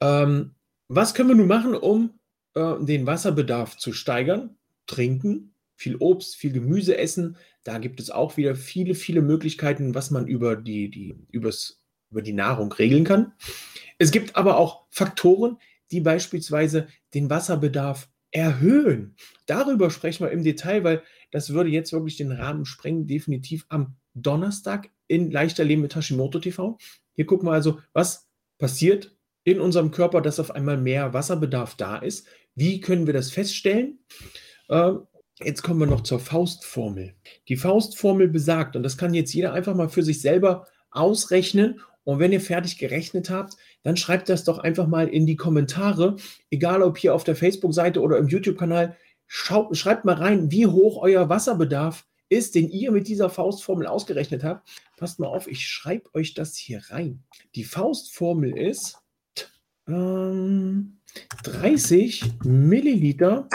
Ähm, 0.00 0.54
was 0.88 1.14
können 1.14 1.30
wir 1.30 1.36
nun 1.36 1.48
machen, 1.48 1.74
um 1.74 2.18
äh, 2.54 2.74
den 2.80 3.06
Wasserbedarf 3.06 3.76
zu 3.76 3.92
steigern? 3.92 4.56
Trinken, 4.86 5.54
viel 5.74 5.96
Obst, 5.96 6.36
viel 6.36 6.52
Gemüse 6.52 6.96
essen. 6.96 7.36
Da 7.64 7.78
gibt 7.78 8.00
es 8.00 8.10
auch 8.10 8.36
wieder 8.36 8.54
viele, 8.54 8.94
viele 8.94 9.22
Möglichkeiten, 9.22 9.94
was 9.94 10.10
man 10.10 10.26
über 10.26 10.56
die, 10.56 10.90
die, 10.90 11.14
übers 11.30 11.82
über 12.10 12.22
die 12.22 12.32
Nahrung 12.32 12.72
regeln 12.72 13.04
kann. 13.04 13.32
Es 13.98 14.10
gibt 14.10 14.36
aber 14.36 14.58
auch 14.58 14.86
Faktoren, 14.90 15.58
die 15.90 16.00
beispielsweise 16.00 16.88
den 17.14 17.30
Wasserbedarf 17.30 18.08
erhöhen. 18.30 19.16
Darüber 19.46 19.90
sprechen 19.90 20.24
wir 20.24 20.30
im 20.30 20.44
Detail, 20.44 20.84
weil 20.84 21.02
das 21.30 21.50
würde 21.50 21.70
jetzt 21.70 21.92
wirklich 21.92 22.16
den 22.16 22.32
Rahmen 22.32 22.64
sprengen, 22.64 23.06
definitiv 23.06 23.66
am 23.68 23.96
Donnerstag 24.14 24.90
in 25.08 25.30
Leichter 25.30 25.64
Leben 25.64 25.82
mit 25.82 25.94
Hashimoto 25.94 26.38
TV. 26.38 26.78
Hier 27.14 27.26
gucken 27.26 27.48
wir 27.48 27.52
also, 27.52 27.80
was 27.92 28.28
passiert 28.58 29.16
in 29.44 29.60
unserem 29.60 29.90
Körper, 29.90 30.20
dass 30.20 30.40
auf 30.40 30.50
einmal 30.50 30.76
mehr 30.76 31.12
Wasserbedarf 31.12 31.76
da 31.76 31.98
ist. 31.98 32.26
Wie 32.54 32.80
können 32.80 33.06
wir 33.06 33.14
das 33.14 33.30
feststellen? 33.30 33.98
Äh, 34.68 34.92
jetzt 35.40 35.62
kommen 35.62 35.80
wir 35.80 35.86
noch 35.86 36.02
zur 36.02 36.20
Faustformel. 36.20 37.14
Die 37.48 37.56
Faustformel 37.56 38.28
besagt, 38.28 38.76
und 38.76 38.82
das 38.82 38.96
kann 38.96 39.14
jetzt 39.14 39.32
jeder 39.32 39.52
einfach 39.52 39.74
mal 39.74 39.88
für 39.88 40.02
sich 40.02 40.20
selber 40.20 40.66
ausrechnen. 40.90 41.80
Und 42.04 42.20
wenn 42.20 42.32
ihr 42.32 42.40
fertig 42.40 42.78
gerechnet 42.78 43.30
habt, 43.30 43.56
dann 43.82 43.96
schreibt 43.96 44.28
das 44.28 44.44
doch 44.44 44.58
einfach 44.58 44.86
mal 44.86 45.08
in 45.08 45.26
die 45.26 45.36
Kommentare, 45.36 46.16
egal 46.50 46.82
ob 46.82 46.98
hier 46.98 47.14
auf 47.14 47.24
der 47.24 47.36
Facebook-Seite 47.36 48.00
oder 48.00 48.18
im 48.18 48.28
YouTube-Kanal. 48.28 48.96
Schreibt 49.26 50.04
mal 50.04 50.14
rein, 50.14 50.52
wie 50.52 50.66
hoch 50.66 51.02
euer 51.02 51.28
Wasserbedarf 51.28 52.06
ist, 52.28 52.54
den 52.54 52.68
ihr 52.68 52.92
mit 52.92 53.08
dieser 53.08 53.30
Faustformel 53.30 53.86
ausgerechnet 53.86 54.44
habt. 54.44 54.68
Passt 54.96 55.18
mal 55.18 55.26
auf, 55.26 55.48
ich 55.48 55.66
schreibe 55.66 56.14
euch 56.14 56.34
das 56.34 56.56
hier 56.56 56.80
rein. 56.90 57.22
Die 57.54 57.64
Faustformel 57.64 58.56
ist 58.56 58.98
ähm, 59.88 60.98
30 61.44 62.24
Milliliter 62.44 63.48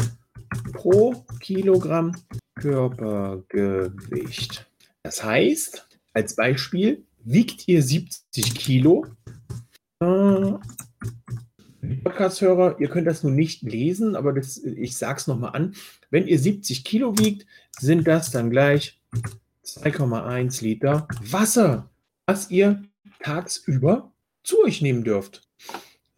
pro 0.81 1.23
Kilogramm 1.39 2.15
Körpergewicht. 2.55 4.67
Das 5.03 5.23
heißt, 5.23 5.87
als 6.13 6.35
Beispiel, 6.35 7.05
wiegt 7.23 7.67
ihr 7.67 7.83
70 7.83 8.55
Kilo? 8.55 9.05
Äh, 9.99 10.53
Podcast-Hörer, 12.03 12.79
ihr 12.79 12.89
könnt 12.89 13.05
das 13.05 13.21
nun 13.21 13.35
nicht 13.35 13.61
lesen, 13.61 14.15
aber 14.15 14.33
das, 14.33 14.57
ich 14.57 14.97
sage 14.97 15.19
es 15.19 15.27
nochmal 15.27 15.55
an. 15.55 15.75
Wenn 16.09 16.25
ihr 16.25 16.39
70 16.39 16.83
Kilo 16.83 17.15
wiegt, 17.19 17.45
sind 17.79 18.07
das 18.07 18.31
dann 18.31 18.49
gleich 18.49 18.99
2,1 19.63 20.63
Liter 20.63 21.07
Wasser, 21.29 21.91
was 22.25 22.49
ihr 22.49 22.81
tagsüber 23.19 24.11
zu 24.43 24.63
euch 24.63 24.81
nehmen 24.81 25.03
dürft. 25.03 25.47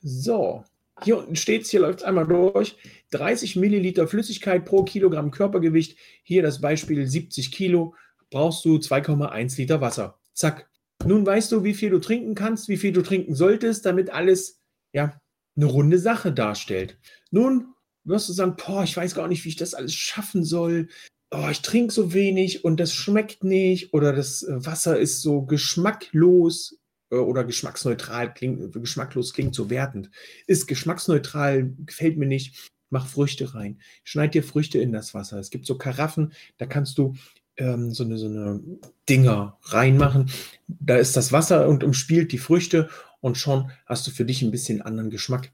So, 0.02 0.64
hier 1.02 1.18
unten 1.18 1.36
steht 1.36 1.64
es, 1.64 1.70
hier 1.70 1.82
läuft 1.82 2.00
es 2.00 2.06
einmal 2.06 2.28
durch. 2.28 2.78
30 3.14 3.56
Milliliter 3.56 4.08
Flüssigkeit 4.08 4.66
pro 4.66 4.84
Kilogramm 4.84 5.32
Körpergewicht. 5.32 5.98
Hier 6.24 6.42
das 6.42 6.62
Beispiel 6.62 7.08
70 7.08 7.52
Kilo, 7.52 7.96
brauchst 8.30 8.66
du 8.66 8.78
2,1 8.78 9.58
Liter 9.58 9.82
Wasser. 9.82 10.20
Zack. 10.34 10.70
Nun 11.06 11.26
weißt 11.26 11.52
du, 11.52 11.64
wie 11.64 11.74
viel 11.74 11.90
du 11.90 12.00
trinken 12.00 12.34
kannst, 12.34 12.70
wie 12.70 12.78
viel 12.78 12.94
du 12.94 13.02
trinken 13.02 13.36
solltest, 13.36 13.86
damit 13.86 14.10
alles 14.10 14.62
ja, 14.94 15.20
eine 15.56 15.66
runde 15.66 16.00
Sache 16.00 16.32
darstellt. 16.32 16.98
Nun 17.32 17.74
wirst 18.04 18.30
du 18.30 18.34
sagen, 18.34 18.56
boah, 18.56 18.84
ich 18.84 18.96
weiß 18.96 19.16
gar 19.16 19.28
nicht, 19.28 19.44
wie 19.46 19.50
ich 19.50 19.56
das 19.56 19.74
alles 19.74 19.94
schaffen 19.94 20.44
soll. 20.44 20.88
Oh, 21.32 21.48
ich 21.50 21.62
trinke 21.62 21.94
so 21.94 22.14
wenig 22.14 22.64
und 22.64 22.80
das 22.80 22.94
schmeckt 22.94 23.44
nicht 23.44 23.94
oder 23.94 24.14
das 24.14 24.44
äh, 24.44 24.66
Wasser 24.66 25.00
ist 25.00 25.22
so 25.22 25.42
geschmacklos 25.42 26.78
äh, 27.12 27.16
oder 27.16 27.44
geschmacksneutral 27.44 28.34
klingt, 28.34 28.74
geschmacklos 28.74 29.34
klingt 29.34 29.56
so 29.56 29.70
wertend. 29.70 30.12
Ist 30.48 30.68
geschmacksneutral, 30.68 31.74
gefällt 31.86 32.18
mir 32.18 32.28
nicht, 32.28 32.72
mach 32.94 33.08
Früchte 33.08 33.54
rein. 33.54 33.80
Schneid 34.06 34.34
dir 34.34 34.44
Früchte 34.44 34.80
in 34.80 34.94
das 34.94 35.14
Wasser. 35.14 35.38
Es 35.40 35.50
gibt 35.50 35.66
so 35.66 35.78
Karaffen, 35.78 36.32
da 36.58 36.66
kannst 36.66 36.98
du 36.98 37.16
ähm, 37.58 37.92
so, 37.92 38.06
eine, 38.06 38.18
so 38.18 38.28
eine 38.28 38.62
Dinger 39.10 39.58
reinmachen. 39.64 40.30
Da 40.68 40.96
ist 40.96 41.18
das 41.18 41.34
Wasser 41.34 41.68
und 41.68 41.84
umspielt 41.84 42.32
die 42.32 42.38
Früchte 42.38 42.90
und 43.20 43.38
schon 43.38 43.70
hast 43.86 44.08
du 44.08 44.12
für 44.12 44.24
dich 44.24 44.42
ein 44.42 44.52
bisschen 44.52 44.82
anderen 44.82 45.10
Geschmack. 45.10 45.52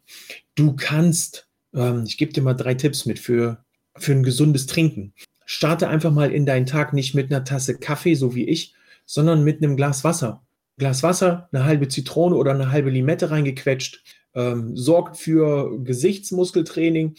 Du 0.54 0.76
kannst, 0.76 1.48
ähm, 1.74 2.04
ich 2.06 2.18
gebe 2.18 2.34
dir 2.34 2.44
mal 2.44 2.54
drei 2.54 2.76
Tipps 2.76 3.06
mit 3.06 3.18
für, 3.18 3.64
für 3.96 4.12
ein 4.12 4.24
gesundes 4.24 4.68
Trinken. 4.68 5.14
Starte 5.46 5.88
einfach 5.88 6.12
mal 6.12 6.32
in 6.32 6.46
deinen 6.46 6.68
Tag 6.68 6.94
nicht 6.94 7.16
mit 7.16 7.32
einer 7.32 7.44
Tasse 7.44 7.80
Kaffee, 7.80 8.16
so 8.16 8.36
wie 8.36 8.48
ich, 8.48 8.76
sondern 9.06 9.44
mit 9.44 9.64
einem 9.64 9.76
Glas 9.76 10.04
Wasser. 10.04 10.44
Glas 10.78 11.04
Wasser, 11.04 11.50
eine 11.52 11.66
halbe 11.66 11.88
Zitrone 11.88 12.36
oder 12.36 12.52
eine 12.52 12.72
halbe 12.72 12.90
Limette 12.90 13.32
reingequetscht, 13.32 14.04
ähm, 14.36 14.76
sorgt 14.76 15.18
für 15.18 15.84
Gesichtsmuskeltraining 15.84 17.16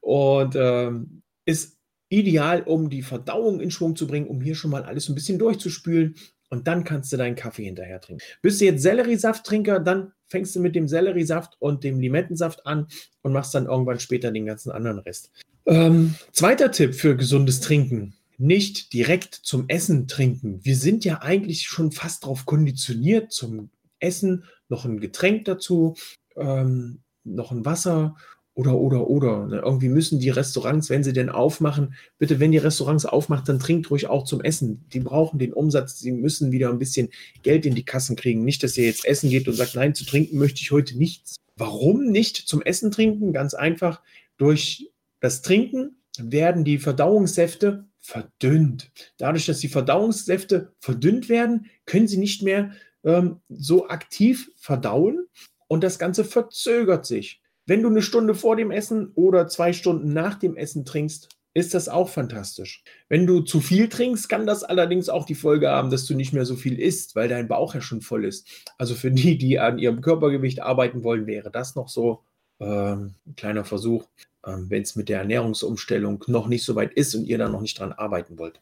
und 0.00 0.54
ähm, 0.56 1.22
ist 1.44 1.76
ideal, 2.08 2.62
um 2.62 2.90
die 2.90 3.02
Verdauung 3.02 3.60
in 3.60 3.70
Schwung 3.70 3.96
zu 3.96 4.06
bringen, 4.06 4.28
um 4.28 4.40
hier 4.40 4.54
schon 4.54 4.70
mal 4.70 4.84
alles 4.84 5.08
ein 5.08 5.14
bisschen 5.14 5.38
durchzuspülen 5.38 6.14
und 6.48 6.68
dann 6.68 6.84
kannst 6.84 7.12
du 7.12 7.16
deinen 7.16 7.34
Kaffee 7.34 7.64
hinterher 7.64 8.00
trinken. 8.00 8.22
Bist 8.42 8.60
du 8.60 8.66
jetzt 8.66 8.82
Selleriesafttrinker, 8.82 9.80
dann 9.80 10.12
fängst 10.28 10.54
du 10.54 10.60
mit 10.60 10.74
dem 10.74 10.88
Selleriesaft 10.88 11.56
und 11.58 11.84
dem 11.84 12.00
Limettensaft 12.00 12.66
an 12.66 12.86
und 13.22 13.32
machst 13.32 13.54
dann 13.54 13.66
irgendwann 13.66 14.00
später 14.00 14.30
den 14.30 14.46
ganzen 14.46 14.70
anderen 14.70 14.98
Rest. 15.00 15.30
Ähm, 15.66 16.14
zweiter 16.32 16.70
Tipp 16.70 16.94
für 16.94 17.16
gesundes 17.16 17.60
Trinken. 17.60 18.14
Nicht 18.38 18.92
direkt 18.92 19.34
zum 19.34 19.64
Essen 19.68 20.08
trinken. 20.08 20.60
Wir 20.62 20.76
sind 20.76 21.04
ja 21.04 21.22
eigentlich 21.22 21.62
schon 21.62 21.90
fast 21.90 22.22
darauf 22.22 22.44
konditioniert, 22.44 23.32
zum 23.32 23.70
Essen 24.00 24.44
noch 24.68 24.84
ein 24.84 25.00
Getränk 25.00 25.44
dazu, 25.44 25.94
ähm, 26.36 27.00
noch 27.24 27.52
ein 27.52 27.64
Wasser 27.64 28.16
oder, 28.56 28.74
oder, 28.76 29.08
oder. 29.08 29.46
Ne? 29.46 29.62
Irgendwie 29.64 29.88
müssen 29.88 30.18
die 30.18 30.30
Restaurants, 30.30 30.88
wenn 30.88 31.04
sie 31.04 31.12
denn 31.12 31.28
aufmachen, 31.28 31.94
bitte, 32.18 32.40
wenn 32.40 32.52
die 32.52 32.58
Restaurants 32.58 33.04
aufmacht, 33.04 33.48
dann 33.48 33.58
trinkt 33.58 33.90
ruhig 33.90 34.06
auch 34.06 34.24
zum 34.24 34.40
Essen. 34.40 34.86
Die 34.92 35.00
brauchen 35.00 35.38
den 35.38 35.52
Umsatz, 35.52 35.98
sie 35.98 36.12
müssen 36.12 36.52
wieder 36.52 36.70
ein 36.70 36.78
bisschen 36.78 37.10
Geld 37.42 37.66
in 37.66 37.74
die 37.74 37.84
Kassen 37.84 38.16
kriegen. 38.16 38.44
Nicht, 38.44 38.62
dass 38.62 38.76
ihr 38.78 38.86
jetzt 38.86 39.04
essen 39.04 39.28
geht 39.28 39.46
und 39.46 39.54
sagt, 39.54 39.74
nein, 39.74 39.94
zu 39.94 40.06
trinken 40.06 40.38
möchte 40.38 40.62
ich 40.62 40.70
heute 40.70 40.96
nichts. 40.96 41.36
Warum 41.56 42.06
nicht 42.06 42.36
zum 42.36 42.62
Essen 42.62 42.90
trinken? 42.90 43.32
Ganz 43.32 43.52
einfach, 43.52 44.02
durch 44.38 44.90
das 45.20 45.42
Trinken 45.42 45.96
werden 46.18 46.64
die 46.64 46.78
Verdauungssäfte 46.78 47.84
verdünnt. 47.98 48.90
Dadurch, 49.18 49.46
dass 49.46 49.58
die 49.58 49.68
Verdauungssäfte 49.68 50.72
verdünnt 50.80 51.28
werden, 51.28 51.66
können 51.84 52.08
sie 52.08 52.18
nicht 52.18 52.42
mehr 52.42 52.72
ähm, 53.06 53.40
so 53.48 53.88
aktiv 53.88 54.50
verdauen 54.56 55.26
und 55.68 55.82
das 55.82 55.98
Ganze 55.98 56.24
verzögert 56.24 57.06
sich. 57.06 57.40
Wenn 57.64 57.82
du 57.82 57.88
eine 57.88 58.02
Stunde 58.02 58.34
vor 58.34 58.56
dem 58.56 58.70
Essen 58.70 59.12
oder 59.14 59.48
zwei 59.48 59.72
Stunden 59.72 60.12
nach 60.12 60.34
dem 60.34 60.56
Essen 60.56 60.84
trinkst, 60.84 61.30
ist 61.54 61.72
das 61.72 61.88
auch 61.88 62.10
fantastisch. 62.10 62.84
Wenn 63.08 63.26
du 63.26 63.40
zu 63.40 63.60
viel 63.60 63.88
trinkst, 63.88 64.28
kann 64.28 64.46
das 64.46 64.62
allerdings 64.62 65.08
auch 65.08 65.24
die 65.24 65.34
Folge 65.34 65.70
haben, 65.70 65.90
dass 65.90 66.04
du 66.04 66.14
nicht 66.14 66.34
mehr 66.34 66.44
so 66.44 66.54
viel 66.54 66.78
isst, 66.78 67.16
weil 67.16 67.28
dein 67.28 67.48
Bauch 67.48 67.74
ja 67.74 67.80
schon 67.80 68.02
voll 68.02 68.26
ist. 68.26 68.46
Also 68.76 68.94
für 68.94 69.10
die, 69.10 69.38
die 69.38 69.58
an 69.58 69.78
ihrem 69.78 70.02
Körpergewicht 70.02 70.60
arbeiten 70.60 71.02
wollen, 71.02 71.26
wäre 71.26 71.50
das 71.50 71.74
noch 71.74 71.88
so 71.88 72.22
ähm, 72.60 73.14
ein 73.26 73.36
kleiner 73.36 73.64
Versuch, 73.64 74.04
ähm, 74.46 74.66
wenn 74.68 74.82
es 74.82 74.96
mit 74.96 75.08
der 75.08 75.20
Ernährungsumstellung 75.20 76.24
noch 76.26 76.46
nicht 76.46 76.64
so 76.64 76.74
weit 76.74 76.92
ist 76.92 77.14
und 77.14 77.24
ihr 77.24 77.38
da 77.38 77.48
noch 77.48 77.62
nicht 77.62 77.78
dran 77.78 77.92
arbeiten 77.92 78.38
wollt. 78.38 78.60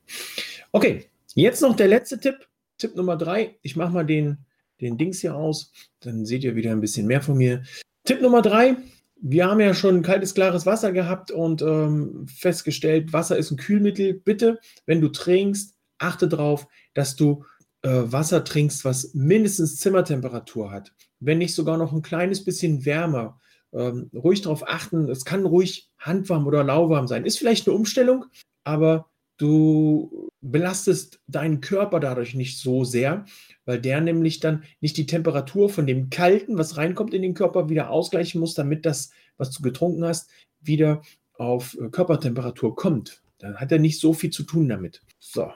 Okay, 0.71 1.11
jetzt 1.35 1.63
noch 1.63 1.75
der 1.75 1.89
letzte 1.89 2.21
Tipp. 2.21 2.47
Tipp 2.79 2.97
Nummer 2.97 3.17
drei. 3.17 3.57
Ich 3.63 3.77
mache 3.77 3.93
mal 3.93 4.05
den, 4.05 4.39
den 4.81 4.99
Dings 4.99 5.21
hier 5.21 5.35
aus. 5.35 5.73
Dann 6.01 6.27
seht 6.27 6.45
ihr 6.45 6.57
wieder 6.57 6.73
ein 6.73 6.81
bisschen 6.81 7.07
mehr 7.07 7.23
von 7.23 7.37
mir. 7.37 7.63
Tipp 8.05 8.21
Nummer 8.21 8.43
drei. 8.43 8.77
Wir 9.17 9.47
haben 9.47 9.61
ja 9.61 9.73
schon 9.73 10.03
kaltes, 10.03 10.35
klares 10.35 10.67
Wasser 10.67 10.93
gehabt 10.93 11.31
und 11.31 11.63
ähm, 11.63 12.27
festgestellt, 12.29 13.13
Wasser 13.13 13.39
ist 13.39 13.51
ein 13.51 13.57
Kühlmittel. 13.57 14.15
Bitte, 14.15 14.59
wenn 14.87 15.01
du 15.01 15.09
trinkst, 15.09 15.75
achte 15.99 16.29
darauf, 16.29 16.67
dass 16.93 17.17
du 17.17 17.45
äh, 17.83 17.89
Wasser 17.89 18.45
trinkst, 18.45 18.85
was 18.85 19.15
mindestens 19.15 19.79
Zimmertemperatur 19.79 20.71
hat. 20.71 20.93
Wenn 21.21 21.39
nicht 21.39 21.55
sogar 21.55 21.79
noch 21.79 21.93
ein 21.93 22.03
kleines 22.03 22.45
bisschen 22.45 22.85
wärmer. 22.85 23.41
Ähm, 23.73 24.11
ruhig 24.15 24.43
darauf 24.43 24.69
achten. 24.69 25.09
Es 25.09 25.25
kann 25.25 25.47
ruhig 25.47 25.91
handwarm 25.99 26.47
oder 26.47 26.63
lauwarm 26.63 27.09
sein. 27.09 27.25
Ist 27.25 27.39
vielleicht 27.39 27.67
eine 27.67 27.77
Umstellung, 27.77 28.27
aber 28.63 29.11
du 29.37 30.31
belastest 30.41 31.21
deinen 31.27 31.61
Körper 31.61 32.01
dadurch 32.01 32.35
nicht 32.35 32.59
so 32.59 32.85
sehr, 32.85 33.25
weil 33.65 33.81
der 33.81 34.01
nämlich 34.01 34.41
dann 34.41 34.65
nicht 34.81 34.97
die 34.97 35.07
Temperatur 35.07 35.69
von 35.69 35.87
dem 35.87 36.11
Kalten, 36.11 36.59
was 36.59 36.77
reinkommt 36.77 37.15
in 37.15 37.23
den 37.23 37.35
Körper, 37.35 37.69
wieder 37.69 37.91
ausgleichen 37.91 38.41
muss, 38.41 38.55
damit 38.55 38.87
das, 38.87 39.11
was 39.37 39.51
du 39.51 39.63
getrunken 39.63 40.05
hast, 40.05 40.31
wieder 40.61 41.03
auf 41.35 41.77
äh, 41.81 41.89
Körpertemperatur 41.89 42.77
kommt. 42.77 43.23
Dann 43.39 43.57
hat 43.57 43.73
er 43.73 43.79
nicht 43.79 44.01
so 44.01 44.13
viel 44.13 44.31
zu 44.31 44.45
tun 44.45 44.69
damit. 44.69 45.03
So, 45.19 45.53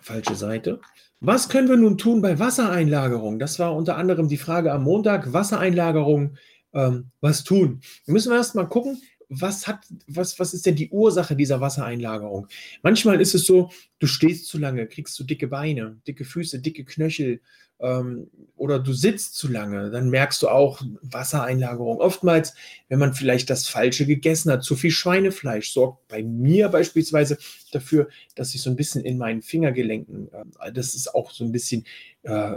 falsche 0.00 0.34
Seite. 0.34 0.80
Was 1.20 1.48
können 1.48 1.68
wir 1.68 1.76
nun 1.76 1.98
tun 1.98 2.22
bei 2.22 2.38
Wassereinlagerung? 2.38 3.38
Das 3.38 3.58
war 3.58 3.74
unter 3.74 3.96
anderem 3.96 4.28
die 4.28 4.36
Frage 4.36 4.72
am 4.72 4.84
Montag. 4.84 5.32
Wassereinlagerung, 5.32 6.36
ähm, 6.72 7.10
was 7.20 7.44
tun? 7.44 7.80
Da 8.06 8.12
müssen 8.12 8.30
wir 8.30 8.36
erstmal 8.36 8.68
gucken, 8.68 9.02
was 9.30 9.66
hat, 9.68 9.86
was, 10.08 10.38
was 10.38 10.52
ist 10.52 10.66
denn 10.66 10.74
die 10.74 10.90
Ursache 10.90 11.36
dieser 11.36 11.60
Wassereinlagerung? 11.60 12.48
Manchmal 12.82 13.20
ist 13.20 13.34
es 13.34 13.46
so, 13.46 13.70
du 14.00 14.06
stehst 14.06 14.48
zu 14.48 14.58
lange, 14.58 14.86
kriegst 14.88 15.18
du 15.18 15.24
dicke 15.24 15.46
Beine, 15.46 16.00
dicke 16.06 16.24
Füße, 16.24 16.58
dicke 16.58 16.84
Knöchel 16.84 17.40
ähm, 17.78 18.28
oder 18.56 18.80
du 18.80 18.92
sitzt 18.92 19.36
zu 19.36 19.48
lange, 19.48 19.90
dann 19.90 20.10
merkst 20.10 20.42
du 20.42 20.48
auch 20.48 20.82
Wassereinlagerung. 21.02 21.98
Oftmals, 21.98 22.54
wenn 22.88 22.98
man 22.98 23.14
vielleicht 23.14 23.48
das 23.50 23.68
Falsche 23.68 24.04
gegessen 24.04 24.50
hat, 24.50 24.64
zu 24.64 24.74
viel 24.74 24.90
Schweinefleisch, 24.90 25.72
sorgt 25.72 26.08
bei 26.08 26.24
mir 26.24 26.68
beispielsweise 26.68 27.38
dafür, 27.70 28.08
dass 28.34 28.54
ich 28.54 28.62
so 28.62 28.68
ein 28.68 28.76
bisschen 28.76 29.04
in 29.04 29.16
meinen 29.16 29.42
Fingergelenken, 29.42 30.28
äh, 30.60 30.72
das 30.72 30.96
ist 30.96 31.14
auch 31.14 31.30
so 31.30 31.44
ein 31.44 31.52
bisschen 31.52 31.84
äh, 32.22 32.54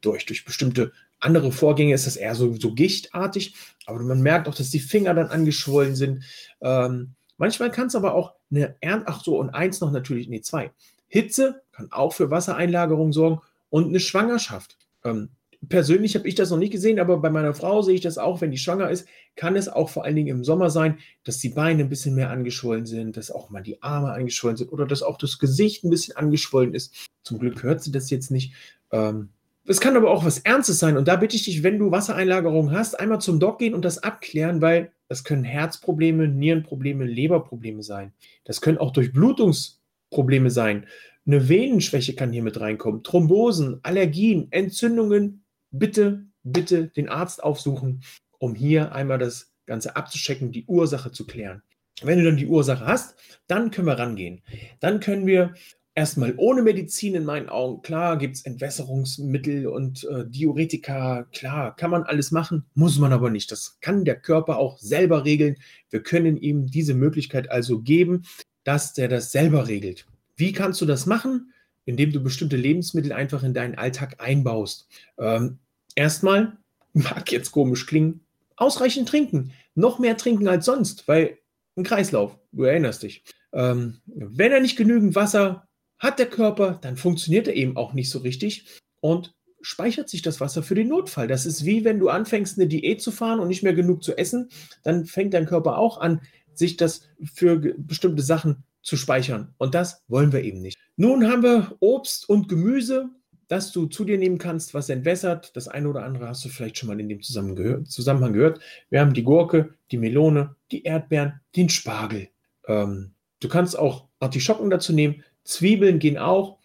durch, 0.00 0.24
durch 0.24 0.44
bestimmte 0.46 0.92
andere 1.24 1.52
Vorgänge 1.52 1.94
ist 1.94 2.06
das 2.06 2.16
eher 2.16 2.34
so, 2.34 2.54
so 2.54 2.74
gichtartig, 2.74 3.54
aber 3.86 4.00
man 4.00 4.20
merkt 4.20 4.48
auch, 4.48 4.54
dass 4.54 4.70
die 4.70 4.80
Finger 4.80 5.14
dann 5.14 5.28
angeschwollen 5.28 5.96
sind. 5.96 6.24
Ähm, 6.60 7.14
manchmal 7.36 7.70
kann 7.70 7.86
es 7.86 7.96
aber 7.96 8.14
auch 8.14 8.34
eine 8.50 8.76
Ernte, 8.80 9.06
ach 9.08 9.24
so, 9.24 9.38
und 9.38 9.50
eins 9.50 9.80
noch 9.80 9.90
natürlich, 9.90 10.28
nee, 10.28 10.40
zwei. 10.40 10.70
Hitze 11.08 11.62
kann 11.72 11.90
auch 11.90 12.12
für 12.12 12.30
Wassereinlagerung 12.30 13.12
sorgen 13.12 13.40
und 13.70 13.88
eine 13.88 14.00
Schwangerschaft. 14.00 14.76
Ähm, 15.04 15.30
persönlich 15.68 16.14
habe 16.14 16.28
ich 16.28 16.34
das 16.34 16.50
noch 16.50 16.58
nicht 16.58 16.72
gesehen, 16.72 16.98
aber 16.98 17.18
bei 17.18 17.30
meiner 17.30 17.54
Frau 17.54 17.82
sehe 17.82 17.94
ich 17.94 18.00
das 18.00 18.18
auch, 18.18 18.40
wenn 18.40 18.50
die 18.50 18.58
schwanger 18.58 18.90
ist, 18.90 19.06
kann 19.36 19.56
es 19.56 19.68
auch 19.68 19.88
vor 19.88 20.04
allen 20.04 20.16
Dingen 20.16 20.28
im 20.28 20.44
Sommer 20.44 20.70
sein, 20.70 20.98
dass 21.24 21.38
die 21.38 21.48
Beine 21.48 21.84
ein 21.84 21.88
bisschen 21.88 22.14
mehr 22.14 22.30
angeschwollen 22.30 22.86
sind, 22.86 23.16
dass 23.16 23.30
auch 23.30 23.50
mal 23.50 23.62
die 23.62 23.82
Arme 23.82 24.12
angeschwollen 24.12 24.56
sind 24.56 24.72
oder 24.72 24.86
dass 24.86 25.02
auch 25.02 25.18
das 25.18 25.38
Gesicht 25.38 25.84
ein 25.84 25.90
bisschen 25.90 26.16
angeschwollen 26.16 26.74
ist. 26.74 27.10
Zum 27.22 27.38
Glück 27.38 27.62
hört 27.62 27.82
sie 27.82 27.92
das 27.92 28.10
jetzt 28.10 28.30
nicht. 28.30 28.52
Ähm, 28.92 29.30
es 29.66 29.80
kann 29.80 29.96
aber 29.96 30.10
auch 30.10 30.24
was 30.24 30.38
Ernstes 30.40 30.78
sein. 30.78 30.96
Und 30.96 31.08
da 31.08 31.16
bitte 31.16 31.36
ich 31.36 31.44
dich, 31.44 31.62
wenn 31.62 31.78
du 31.78 31.90
Wassereinlagerung 31.90 32.72
hast, 32.72 32.98
einmal 33.00 33.20
zum 33.20 33.40
Doc 33.40 33.58
gehen 33.58 33.74
und 33.74 33.84
das 33.84 34.02
abklären, 34.02 34.60
weil 34.60 34.92
das 35.08 35.24
können 35.24 35.44
Herzprobleme, 35.44 36.28
Nierenprobleme, 36.28 37.04
Leberprobleme 37.04 37.82
sein. 37.82 38.12
Das 38.44 38.60
können 38.60 38.78
auch 38.78 38.92
Durchblutungsprobleme 38.92 40.50
sein. 40.50 40.86
Eine 41.26 41.48
Venenschwäche 41.48 42.14
kann 42.14 42.32
hier 42.32 42.42
mit 42.42 42.60
reinkommen. 42.60 43.02
Thrombosen, 43.02 43.80
Allergien, 43.82 44.48
Entzündungen. 44.50 45.44
Bitte, 45.70 46.26
bitte 46.42 46.88
den 46.88 47.08
Arzt 47.08 47.42
aufsuchen, 47.42 48.02
um 48.38 48.54
hier 48.54 48.92
einmal 48.92 49.18
das 49.18 49.54
Ganze 49.66 49.96
abzuschecken, 49.96 50.52
die 50.52 50.66
Ursache 50.66 51.10
zu 51.10 51.26
klären. 51.26 51.62
Wenn 52.02 52.18
du 52.18 52.24
dann 52.24 52.36
die 52.36 52.46
Ursache 52.46 52.86
hast, 52.86 53.16
dann 53.46 53.70
können 53.70 53.86
wir 53.86 53.98
rangehen. 53.98 54.42
Dann 54.80 55.00
können 55.00 55.26
wir 55.26 55.54
erstmal 55.94 56.34
ohne 56.36 56.62
Medizin 56.62 57.14
in 57.14 57.24
meinen 57.24 57.48
Augen. 57.48 57.82
Klar 57.82 58.18
gibt 58.18 58.36
es 58.36 58.44
Entwässerungsmittel 58.44 59.66
und 59.66 60.04
äh, 60.04 60.26
Diuretika, 60.26 61.26
klar, 61.32 61.76
kann 61.76 61.90
man 61.90 62.02
alles 62.02 62.30
machen, 62.30 62.64
muss 62.74 62.98
man 62.98 63.12
aber 63.12 63.30
nicht. 63.30 63.50
Das 63.52 63.78
kann 63.80 64.04
der 64.04 64.16
Körper 64.16 64.58
auch 64.58 64.78
selber 64.78 65.24
regeln. 65.24 65.56
Wir 65.90 66.02
können 66.02 66.36
ihm 66.36 66.66
diese 66.66 66.94
Möglichkeit 66.94 67.50
also 67.50 67.80
geben, 67.80 68.24
dass 68.64 68.92
der 68.92 69.08
das 69.08 69.30
selber 69.30 69.68
regelt. 69.68 70.06
Wie 70.36 70.52
kannst 70.52 70.80
du 70.80 70.86
das 70.86 71.06
machen? 71.06 71.52
Indem 71.84 72.12
du 72.12 72.22
bestimmte 72.22 72.56
Lebensmittel 72.56 73.12
einfach 73.12 73.42
in 73.42 73.54
deinen 73.54 73.76
Alltag 73.76 74.16
einbaust. 74.18 74.88
Ähm, 75.18 75.58
erstmal, 75.94 76.56
mag 76.92 77.30
jetzt 77.30 77.52
komisch 77.52 77.86
klingen, 77.86 78.20
ausreichend 78.56 79.08
trinken. 79.08 79.52
Noch 79.74 79.98
mehr 79.98 80.16
trinken 80.16 80.48
als 80.48 80.64
sonst, 80.64 81.06
weil 81.08 81.38
ein 81.76 81.84
Kreislauf, 81.84 82.38
du 82.52 82.64
erinnerst 82.64 83.02
dich. 83.02 83.24
Ähm, 83.52 84.00
wenn 84.06 84.52
er 84.52 84.60
nicht 84.60 84.76
genügend 84.76 85.14
Wasser 85.14 85.63
hat 85.98 86.18
der 86.18 86.26
Körper, 86.26 86.78
dann 86.80 86.96
funktioniert 86.96 87.48
er 87.48 87.54
eben 87.54 87.76
auch 87.76 87.92
nicht 87.92 88.10
so 88.10 88.18
richtig 88.20 88.66
und 89.00 89.34
speichert 89.60 90.08
sich 90.08 90.22
das 90.22 90.40
Wasser 90.40 90.62
für 90.62 90.74
den 90.74 90.88
Notfall. 90.88 91.26
Das 91.26 91.46
ist 91.46 91.64
wie 91.64 91.84
wenn 91.84 91.98
du 91.98 92.08
anfängst, 92.08 92.58
eine 92.58 92.68
Diät 92.68 93.00
zu 93.00 93.10
fahren 93.10 93.40
und 93.40 93.48
nicht 93.48 93.62
mehr 93.62 93.74
genug 93.74 94.04
zu 94.04 94.16
essen, 94.16 94.50
dann 94.82 95.06
fängt 95.06 95.34
dein 95.34 95.46
Körper 95.46 95.78
auch 95.78 95.98
an, 95.98 96.20
sich 96.52 96.76
das 96.76 97.08
für 97.34 97.56
bestimmte 97.56 98.22
Sachen 98.22 98.64
zu 98.82 98.96
speichern. 98.96 99.54
Und 99.58 99.74
das 99.74 100.02
wollen 100.08 100.32
wir 100.32 100.42
eben 100.42 100.60
nicht. 100.60 100.78
Nun 100.96 101.26
haben 101.26 101.42
wir 101.42 101.76
Obst 101.80 102.28
und 102.28 102.48
Gemüse, 102.48 103.08
das 103.48 103.72
du 103.72 103.86
zu 103.86 104.04
dir 104.04 104.18
nehmen 104.18 104.38
kannst, 104.38 104.74
was 104.74 104.88
entwässert. 104.88 105.56
Das 105.56 105.68
eine 105.68 105.88
oder 105.88 106.04
andere 106.04 106.28
hast 106.28 106.44
du 106.44 106.48
vielleicht 106.48 106.78
schon 106.78 106.88
mal 106.88 107.00
in 107.00 107.08
dem 107.08 107.22
Zusammenhang 107.22 108.32
gehört. 108.32 108.60
Wir 108.90 109.00
haben 109.00 109.14
die 109.14 109.24
Gurke, 109.24 109.74
die 109.90 109.98
Melone, 109.98 110.56
die 110.70 110.84
Erdbeeren, 110.84 111.40
den 111.56 111.68
Spargel. 111.68 112.28
Ähm, 112.66 113.14
du 113.40 113.48
kannst 113.48 113.78
auch 113.78 114.08
Artischocken 114.20 114.70
dazu 114.70 114.92
nehmen. 114.92 115.22
Zwiebeln 115.44 115.98
gehen 115.98 116.18
auch. 116.18 116.58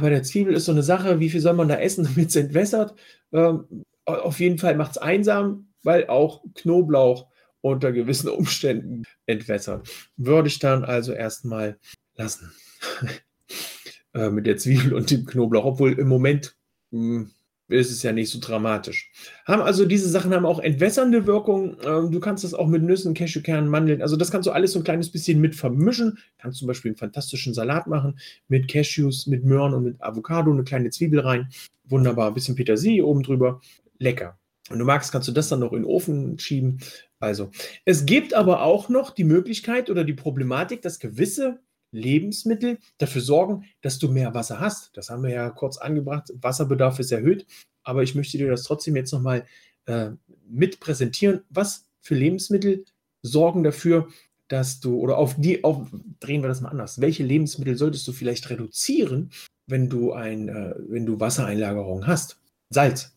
Bei 0.00 0.10
der 0.10 0.22
Zwiebel 0.22 0.54
ist 0.54 0.66
so 0.66 0.72
eine 0.72 0.82
Sache, 0.82 1.20
wie 1.20 1.30
viel 1.30 1.40
soll 1.40 1.54
man 1.54 1.68
da 1.68 1.76
essen, 1.76 2.04
damit 2.14 2.28
es 2.28 2.36
entwässert? 2.36 2.94
Ähm, 3.32 3.84
auf 4.04 4.40
jeden 4.40 4.58
Fall 4.58 4.76
macht 4.76 4.92
es 4.92 4.98
einsam, 4.98 5.68
weil 5.82 6.06
auch 6.08 6.42
Knoblauch 6.54 7.28
unter 7.60 7.92
gewissen 7.92 8.28
Umständen 8.28 9.04
entwässert. 9.26 9.88
Würde 10.16 10.48
ich 10.48 10.58
dann 10.58 10.84
also 10.84 11.12
erstmal 11.12 11.78
lassen. 12.16 12.52
äh, 14.14 14.30
mit 14.30 14.46
der 14.46 14.56
Zwiebel 14.56 14.94
und 14.94 15.10
dem 15.10 15.24
Knoblauch, 15.24 15.64
obwohl 15.64 15.92
im 15.92 16.08
Moment 16.08 16.56
mh, 16.90 17.20
hm, 17.20 17.30
ist 17.72 17.90
es 17.90 18.02
ja 18.02 18.12
nicht 18.12 18.30
so 18.30 18.38
dramatisch. 18.40 19.10
Haben 19.46 19.62
also 19.62 19.84
diese 19.84 20.08
Sachen 20.08 20.34
haben 20.34 20.46
auch 20.46 20.60
entwässernde 20.60 21.26
Wirkung. 21.26 21.76
Ähm, 21.84 22.10
du 22.10 22.20
kannst 22.20 22.44
das 22.44 22.54
auch 22.54 22.66
mit 22.66 22.82
Nüssen, 22.82 23.14
Cashewkernen, 23.14 23.68
Mandeln, 23.68 24.02
also 24.02 24.16
das 24.16 24.30
kannst 24.30 24.46
du 24.46 24.52
alles 24.52 24.72
so 24.72 24.80
ein 24.80 24.84
kleines 24.84 25.10
bisschen 25.10 25.40
mit 25.40 25.54
vermischen. 25.54 26.18
Kannst 26.38 26.58
zum 26.58 26.68
Beispiel 26.68 26.90
einen 26.90 26.98
fantastischen 26.98 27.54
Salat 27.54 27.86
machen 27.86 28.18
mit 28.48 28.68
Cashews, 28.68 29.26
mit 29.26 29.44
Möhren 29.44 29.74
und 29.74 29.84
mit 29.84 30.02
Avocado, 30.02 30.52
eine 30.52 30.64
kleine 30.64 30.90
Zwiebel 30.90 31.20
rein. 31.20 31.48
Wunderbar, 31.84 32.28
ein 32.28 32.34
bisschen 32.34 32.54
Petersilie 32.54 33.04
oben 33.04 33.22
drüber. 33.22 33.60
Lecker. 33.98 34.38
Wenn 34.68 34.78
du 34.78 34.84
magst, 34.84 35.12
kannst 35.12 35.28
du 35.28 35.32
das 35.32 35.48
dann 35.48 35.60
noch 35.60 35.72
in 35.72 35.82
den 35.82 35.84
Ofen 35.84 36.38
schieben. 36.38 36.78
Also, 37.18 37.50
es 37.84 38.06
gibt 38.06 38.34
aber 38.34 38.62
auch 38.62 38.88
noch 38.88 39.10
die 39.10 39.24
Möglichkeit 39.24 39.90
oder 39.90 40.04
die 40.04 40.12
Problematik, 40.12 40.82
dass 40.82 40.98
gewisse 40.98 41.60
Lebensmittel 41.92 42.78
dafür 42.98 43.22
sorgen, 43.22 43.64
dass 43.80 43.98
du 43.98 44.08
mehr 44.08 44.34
Wasser 44.34 44.58
hast. 44.58 44.96
Das 44.96 45.10
haben 45.10 45.22
wir 45.22 45.30
ja 45.30 45.50
kurz 45.50 45.76
angebracht. 45.78 46.32
Wasserbedarf 46.40 46.98
ist 46.98 47.12
erhöht, 47.12 47.46
aber 47.84 48.02
ich 48.02 48.14
möchte 48.14 48.38
dir 48.38 48.50
das 48.50 48.64
trotzdem 48.64 48.96
jetzt 48.96 49.12
nochmal 49.12 49.46
äh, 49.86 50.10
mit 50.48 50.80
präsentieren. 50.80 51.42
Was 51.50 51.86
für 52.00 52.14
Lebensmittel 52.14 52.84
sorgen 53.22 53.62
dafür, 53.62 54.08
dass 54.48 54.80
du, 54.80 54.98
oder 54.98 55.16
auf 55.16 55.36
die, 55.38 55.64
auf, 55.64 55.88
drehen 56.20 56.42
wir 56.42 56.48
das 56.48 56.60
mal 56.60 56.70
anders. 56.70 57.00
Welche 57.00 57.22
Lebensmittel 57.22 57.76
solltest 57.76 58.06
du 58.08 58.12
vielleicht 58.12 58.50
reduzieren, 58.50 59.30
wenn 59.66 59.88
du, 59.88 60.12
ein, 60.12 60.48
äh, 60.48 60.74
wenn 60.88 61.06
du 61.06 61.20
Wassereinlagerung 61.20 62.06
hast? 62.06 62.38
Salz. 62.68 63.16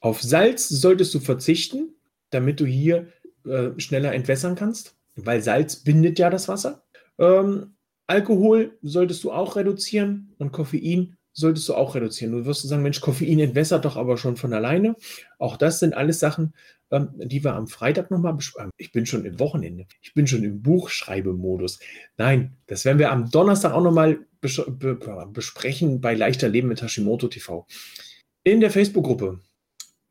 Auf 0.00 0.22
Salz 0.22 0.68
solltest 0.68 1.14
du 1.14 1.20
verzichten, 1.20 1.94
damit 2.30 2.60
du 2.60 2.66
hier 2.66 3.08
äh, 3.44 3.70
schneller 3.78 4.14
entwässern 4.14 4.54
kannst, 4.54 4.96
weil 5.14 5.42
Salz 5.42 5.76
bindet 5.76 6.18
ja 6.18 6.30
das 6.30 6.48
Wasser. 6.48 6.84
Ähm, 7.18 7.75
Alkohol 8.06 8.78
solltest 8.82 9.24
du 9.24 9.32
auch 9.32 9.56
reduzieren 9.56 10.32
und 10.38 10.52
Koffein 10.52 11.16
solltest 11.32 11.68
du 11.68 11.74
auch 11.74 11.94
reduzieren. 11.94 12.32
Du 12.32 12.44
wirst 12.46 12.62
sagen, 12.62 12.82
Mensch, 12.82 13.00
Koffein 13.00 13.38
entwässert 13.40 13.84
doch 13.84 13.96
aber 13.96 14.16
schon 14.16 14.36
von 14.36 14.52
alleine. 14.54 14.96
Auch 15.38 15.56
das 15.56 15.80
sind 15.80 15.94
alles 15.94 16.18
Sachen, 16.18 16.54
ähm, 16.90 17.10
die 17.16 17.44
wir 17.44 17.54
am 17.54 17.66
Freitag 17.66 18.10
nochmal 18.10 18.34
besprechen. 18.34 18.70
Ich 18.78 18.92
bin 18.92 19.06
schon 19.06 19.24
im 19.24 19.38
Wochenende. 19.38 19.86
Ich 20.00 20.14
bin 20.14 20.26
schon 20.26 20.44
im 20.44 20.62
Buchschreibemodus. 20.62 21.78
Nein, 22.16 22.56
das 22.66 22.84
werden 22.84 22.98
wir 22.98 23.10
am 23.10 23.30
Donnerstag 23.30 23.72
auch 23.72 23.82
nochmal 23.82 24.20
bes 24.40 24.62
be 24.66 24.98
besprechen 25.32 26.00
bei 26.00 26.14
Leichter 26.14 26.48
Leben 26.48 26.68
mit 26.68 26.82
Hashimoto 26.82 27.28
TV. 27.28 27.66
In 28.44 28.60
der 28.60 28.70
Facebook-Gruppe 28.70 29.40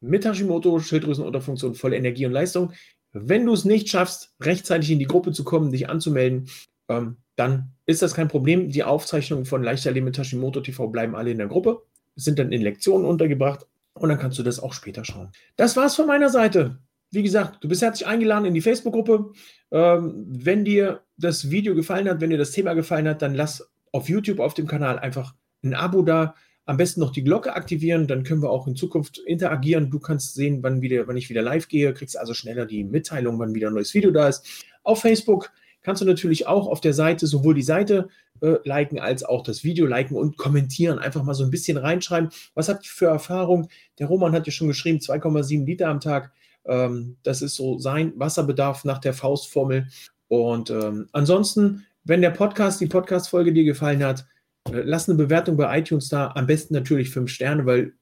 mit 0.01 0.25
Hashimoto, 0.25 0.79
Schilddrüsenunterfunktion, 0.79 1.73
volle 1.73 1.95
Energie 1.97 2.25
und 2.25 2.33
Leistung. 2.33 2.73
Wenn 3.13 3.45
du 3.45 3.53
es 3.53 3.65
nicht 3.65 3.89
schaffst, 3.89 4.35
rechtzeitig 4.41 4.91
in 4.91 4.99
die 4.99 5.05
Gruppe 5.05 5.31
zu 5.31 5.43
kommen, 5.43 5.71
dich 5.71 5.89
anzumelden, 5.89 6.49
ähm, 6.89 7.17
dann 7.35 7.71
ist 7.85 8.01
das 8.01 8.13
kein 8.13 8.27
Problem. 8.27 8.69
Die 8.69 8.83
Aufzeichnungen 8.83 9.45
von 9.45 9.63
Leichter 9.63 9.91
Leben 9.91 10.05
mit 10.05 10.17
Hashimoto 10.17 10.61
TV 10.61 10.87
bleiben 10.87 11.15
alle 11.15 11.31
in 11.31 11.37
der 11.37 11.47
Gruppe, 11.47 11.83
sind 12.15 12.39
dann 12.39 12.51
in 12.51 12.61
Lektionen 12.61 13.05
untergebracht 13.05 13.65
und 13.93 14.09
dann 14.09 14.19
kannst 14.19 14.39
du 14.39 14.43
das 14.43 14.59
auch 14.59 14.73
später 14.73 15.05
schauen. 15.05 15.31
Das 15.55 15.75
war's 15.75 15.95
von 15.95 16.07
meiner 16.07 16.29
Seite. 16.29 16.79
Wie 17.11 17.23
gesagt, 17.23 17.63
du 17.63 17.67
bist 17.67 17.81
herzlich 17.81 18.07
eingeladen 18.07 18.45
in 18.45 18.53
die 18.53 18.61
Facebook-Gruppe. 18.61 19.31
Ähm, 19.71 20.25
wenn 20.27 20.65
dir 20.65 21.01
das 21.17 21.49
Video 21.49 21.75
gefallen 21.75 22.09
hat, 22.09 22.19
wenn 22.19 22.29
dir 22.29 22.37
das 22.37 22.51
Thema 22.51 22.73
gefallen 22.73 23.07
hat, 23.07 23.21
dann 23.21 23.35
lass 23.35 23.69
auf 23.91 24.09
YouTube 24.09 24.39
auf 24.39 24.53
dem 24.53 24.67
Kanal 24.67 24.99
einfach 24.99 25.33
ein 25.63 25.73
Abo 25.73 26.01
da. 26.01 26.35
Am 26.65 26.77
besten 26.77 26.99
noch 26.99 27.11
die 27.11 27.23
Glocke 27.23 27.55
aktivieren, 27.55 28.07
dann 28.07 28.23
können 28.23 28.41
wir 28.41 28.49
auch 28.49 28.65
in 28.65 28.75
Zukunft 28.75 29.19
interagieren. 29.19 29.91
Du 29.91 29.99
kannst 29.99 30.33
sehen, 30.33 30.63
wann, 30.63 30.81
wieder, 30.81 31.07
wann 31.07 31.15
ich 31.15 31.29
wieder 31.29 31.43
live 31.43 31.67
gehe, 31.67 31.93
kriegst 31.93 32.17
also 32.17 32.33
schneller 32.33 32.65
die 32.65 32.83
Mitteilung, 32.83 33.37
wann 33.37 33.53
wieder 33.53 33.67
ein 33.67 33.75
neues 33.75 33.93
Video 33.93 34.09
da 34.09 34.27
ist. 34.27 34.65
Auf 34.83 35.01
Facebook 35.01 35.51
kannst 35.85 36.01
du 36.01 36.05
natürlich 36.05 36.47
auch 36.47 36.67
auf 36.67 36.81
der 36.81 36.95
Seite 36.95 37.27
sowohl 37.27 37.53
die 37.53 37.61
Seite 37.61 38.09
äh, 38.41 38.55
liken 38.63 38.99
als 38.99 39.23
auch 39.23 39.43
das 39.43 39.63
Video 39.63 39.85
liken 39.85 40.17
und 40.17 40.35
kommentieren. 40.35 40.97
Einfach 40.97 41.21
mal 41.21 41.35
so 41.35 41.43
ein 41.43 41.51
bisschen 41.51 41.77
reinschreiben. 41.77 42.31
Was 42.55 42.69
habt 42.69 42.85
ihr 42.85 42.89
für 42.89 43.05
Erfahrung? 43.05 43.69
Der 43.99 44.07
Roman 44.07 44.33
hat 44.33 44.47
ja 44.47 44.51
schon 44.51 44.67
geschrieben, 44.67 44.97
2,7 44.97 45.63
Liter 45.63 45.89
am 45.89 45.99
Tag. 45.99 46.31
Ähm, 46.65 47.17
das 47.21 47.43
ist 47.43 47.53
so 47.53 47.77
sein 47.77 48.13
Wasserbedarf 48.15 48.83
nach 48.83 48.97
der 48.97 49.13
Faustformel. 49.13 49.87
Und 50.27 50.71
ähm, 50.71 51.07
ansonsten, 51.11 51.85
wenn 52.03 52.21
der 52.21 52.31
Podcast, 52.31 52.81
die 52.81 52.87
Podcast-Folge 52.87 53.53
dir 53.53 53.63
gefallen 53.63 54.03
hat, 54.03 54.25
äh, 54.71 54.81
lass 54.83 55.07
eine 55.07 55.19
Bewertung 55.19 55.55
bei 55.55 55.77
iTunes 55.77 56.09
da. 56.09 56.31
Am 56.33 56.47
besten 56.47 56.73
natürlich 56.73 57.11
fünf 57.11 57.29
Sterne, 57.29 57.67
weil 57.67 57.93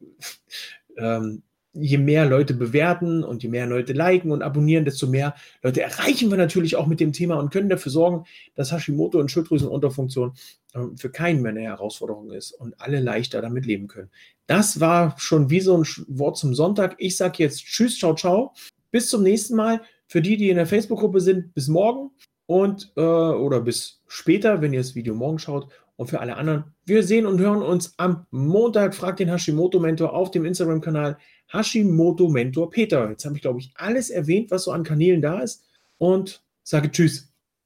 ähm, 0.97 1.43
je 1.73 1.97
mehr 1.97 2.25
Leute 2.25 2.53
bewerten 2.53 3.23
und 3.23 3.43
je 3.43 3.49
mehr 3.49 3.65
Leute 3.65 3.93
liken 3.93 4.31
und 4.31 4.43
abonnieren, 4.43 4.85
desto 4.85 5.07
mehr 5.07 5.35
Leute 5.61 5.81
erreichen 5.81 6.29
wir 6.29 6.37
natürlich 6.37 6.75
auch 6.75 6.87
mit 6.87 6.99
dem 6.99 7.13
Thema 7.13 7.35
und 7.35 7.51
können 7.51 7.69
dafür 7.69 7.91
sorgen, 7.91 8.25
dass 8.55 8.71
Hashimoto 8.71 9.19
und 9.19 9.31
Schilddrüsenunterfunktion 9.31 10.33
äh, 10.73 10.79
für 10.95 11.09
keinen 11.09 11.41
mehr 11.41 11.51
eine 11.51 11.61
Herausforderung 11.61 12.31
ist 12.31 12.51
und 12.51 12.79
alle 12.79 12.99
leichter 12.99 13.41
damit 13.41 13.65
leben 13.65 13.87
können. 13.87 14.09
Das 14.45 14.79
war 14.79 15.15
schon 15.17 15.49
wie 15.49 15.61
so 15.61 15.77
ein 15.77 15.85
Wort 16.07 16.37
zum 16.37 16.53
Sonntag. 16.53 16.95
Ich 16.99 17.17
sage 17.17 17.43
jetzt 17.43 17.65
Tschüss, 17.65 17.97
ciao, 17.97 18.13
ciao. 18.13 18.53
Bis 18.91 19.09
zum 19.09 19.23
nächsten 19.23 19.55
Mal. 19.55 19.81
Für 20.07 20.21
die, 20.21 20.37
die 20.37 20.49
in 20.49 20.57
der 20.57 20.67
Facebook-Gruppe 20.67 21.21
sind, 21.21 21.55
bis 21.55 21.67
morgen 21.69 22.11
und 22.45 22.91
äh, 22.97 23.01
oder 23.01 23.61
bis 23.61 24.01
später, 24.07 24.61
wenn 24.61 24.73
ihr 24.73 24.81
das 24.81 24.93
Video 24.93 25.15
morgen 25.15 25.39
schaut. 25.39 25.69
Und 25.95 26.07
für 26.09 26.19
alle 26.19 26.35
anderen, 26.35 26.65
wir 26.85 27.03
sehen 27.03 27.25
und 27.25 27.39
hören 27.39 27.61
uns 27.61 27.93
am 27.97 28.25
Montag. 28.29 28.93
Fragt 28.93 29.19
den 29.19 29.29
Hashimoto-Mentor 29.29 30.13
auf 30.13 30.31
dem 30.31 30.45
Instagram-Kanal 30.45 31.17
Hashimoto-Mentor 31.53 32.69
Peter. 32.69 33.09
Jetzt 33.09 33.25
habe 33.25 33.35
ich, 33.35 33.41
glaube 33.41 33.59
ich, 33.59 33.71
alles 33.75 34.09
erwähnt, 34.09 34.51
was 34.51 34.63
so 34.63 34.71
an 34.71 34.83
Kanälen 34.83 35.21
da 35.21 35.39
ist. 35.39 35.63
Und 35.97 36.43
sage 36.63 36.91
Tschüss. 36.91 37.32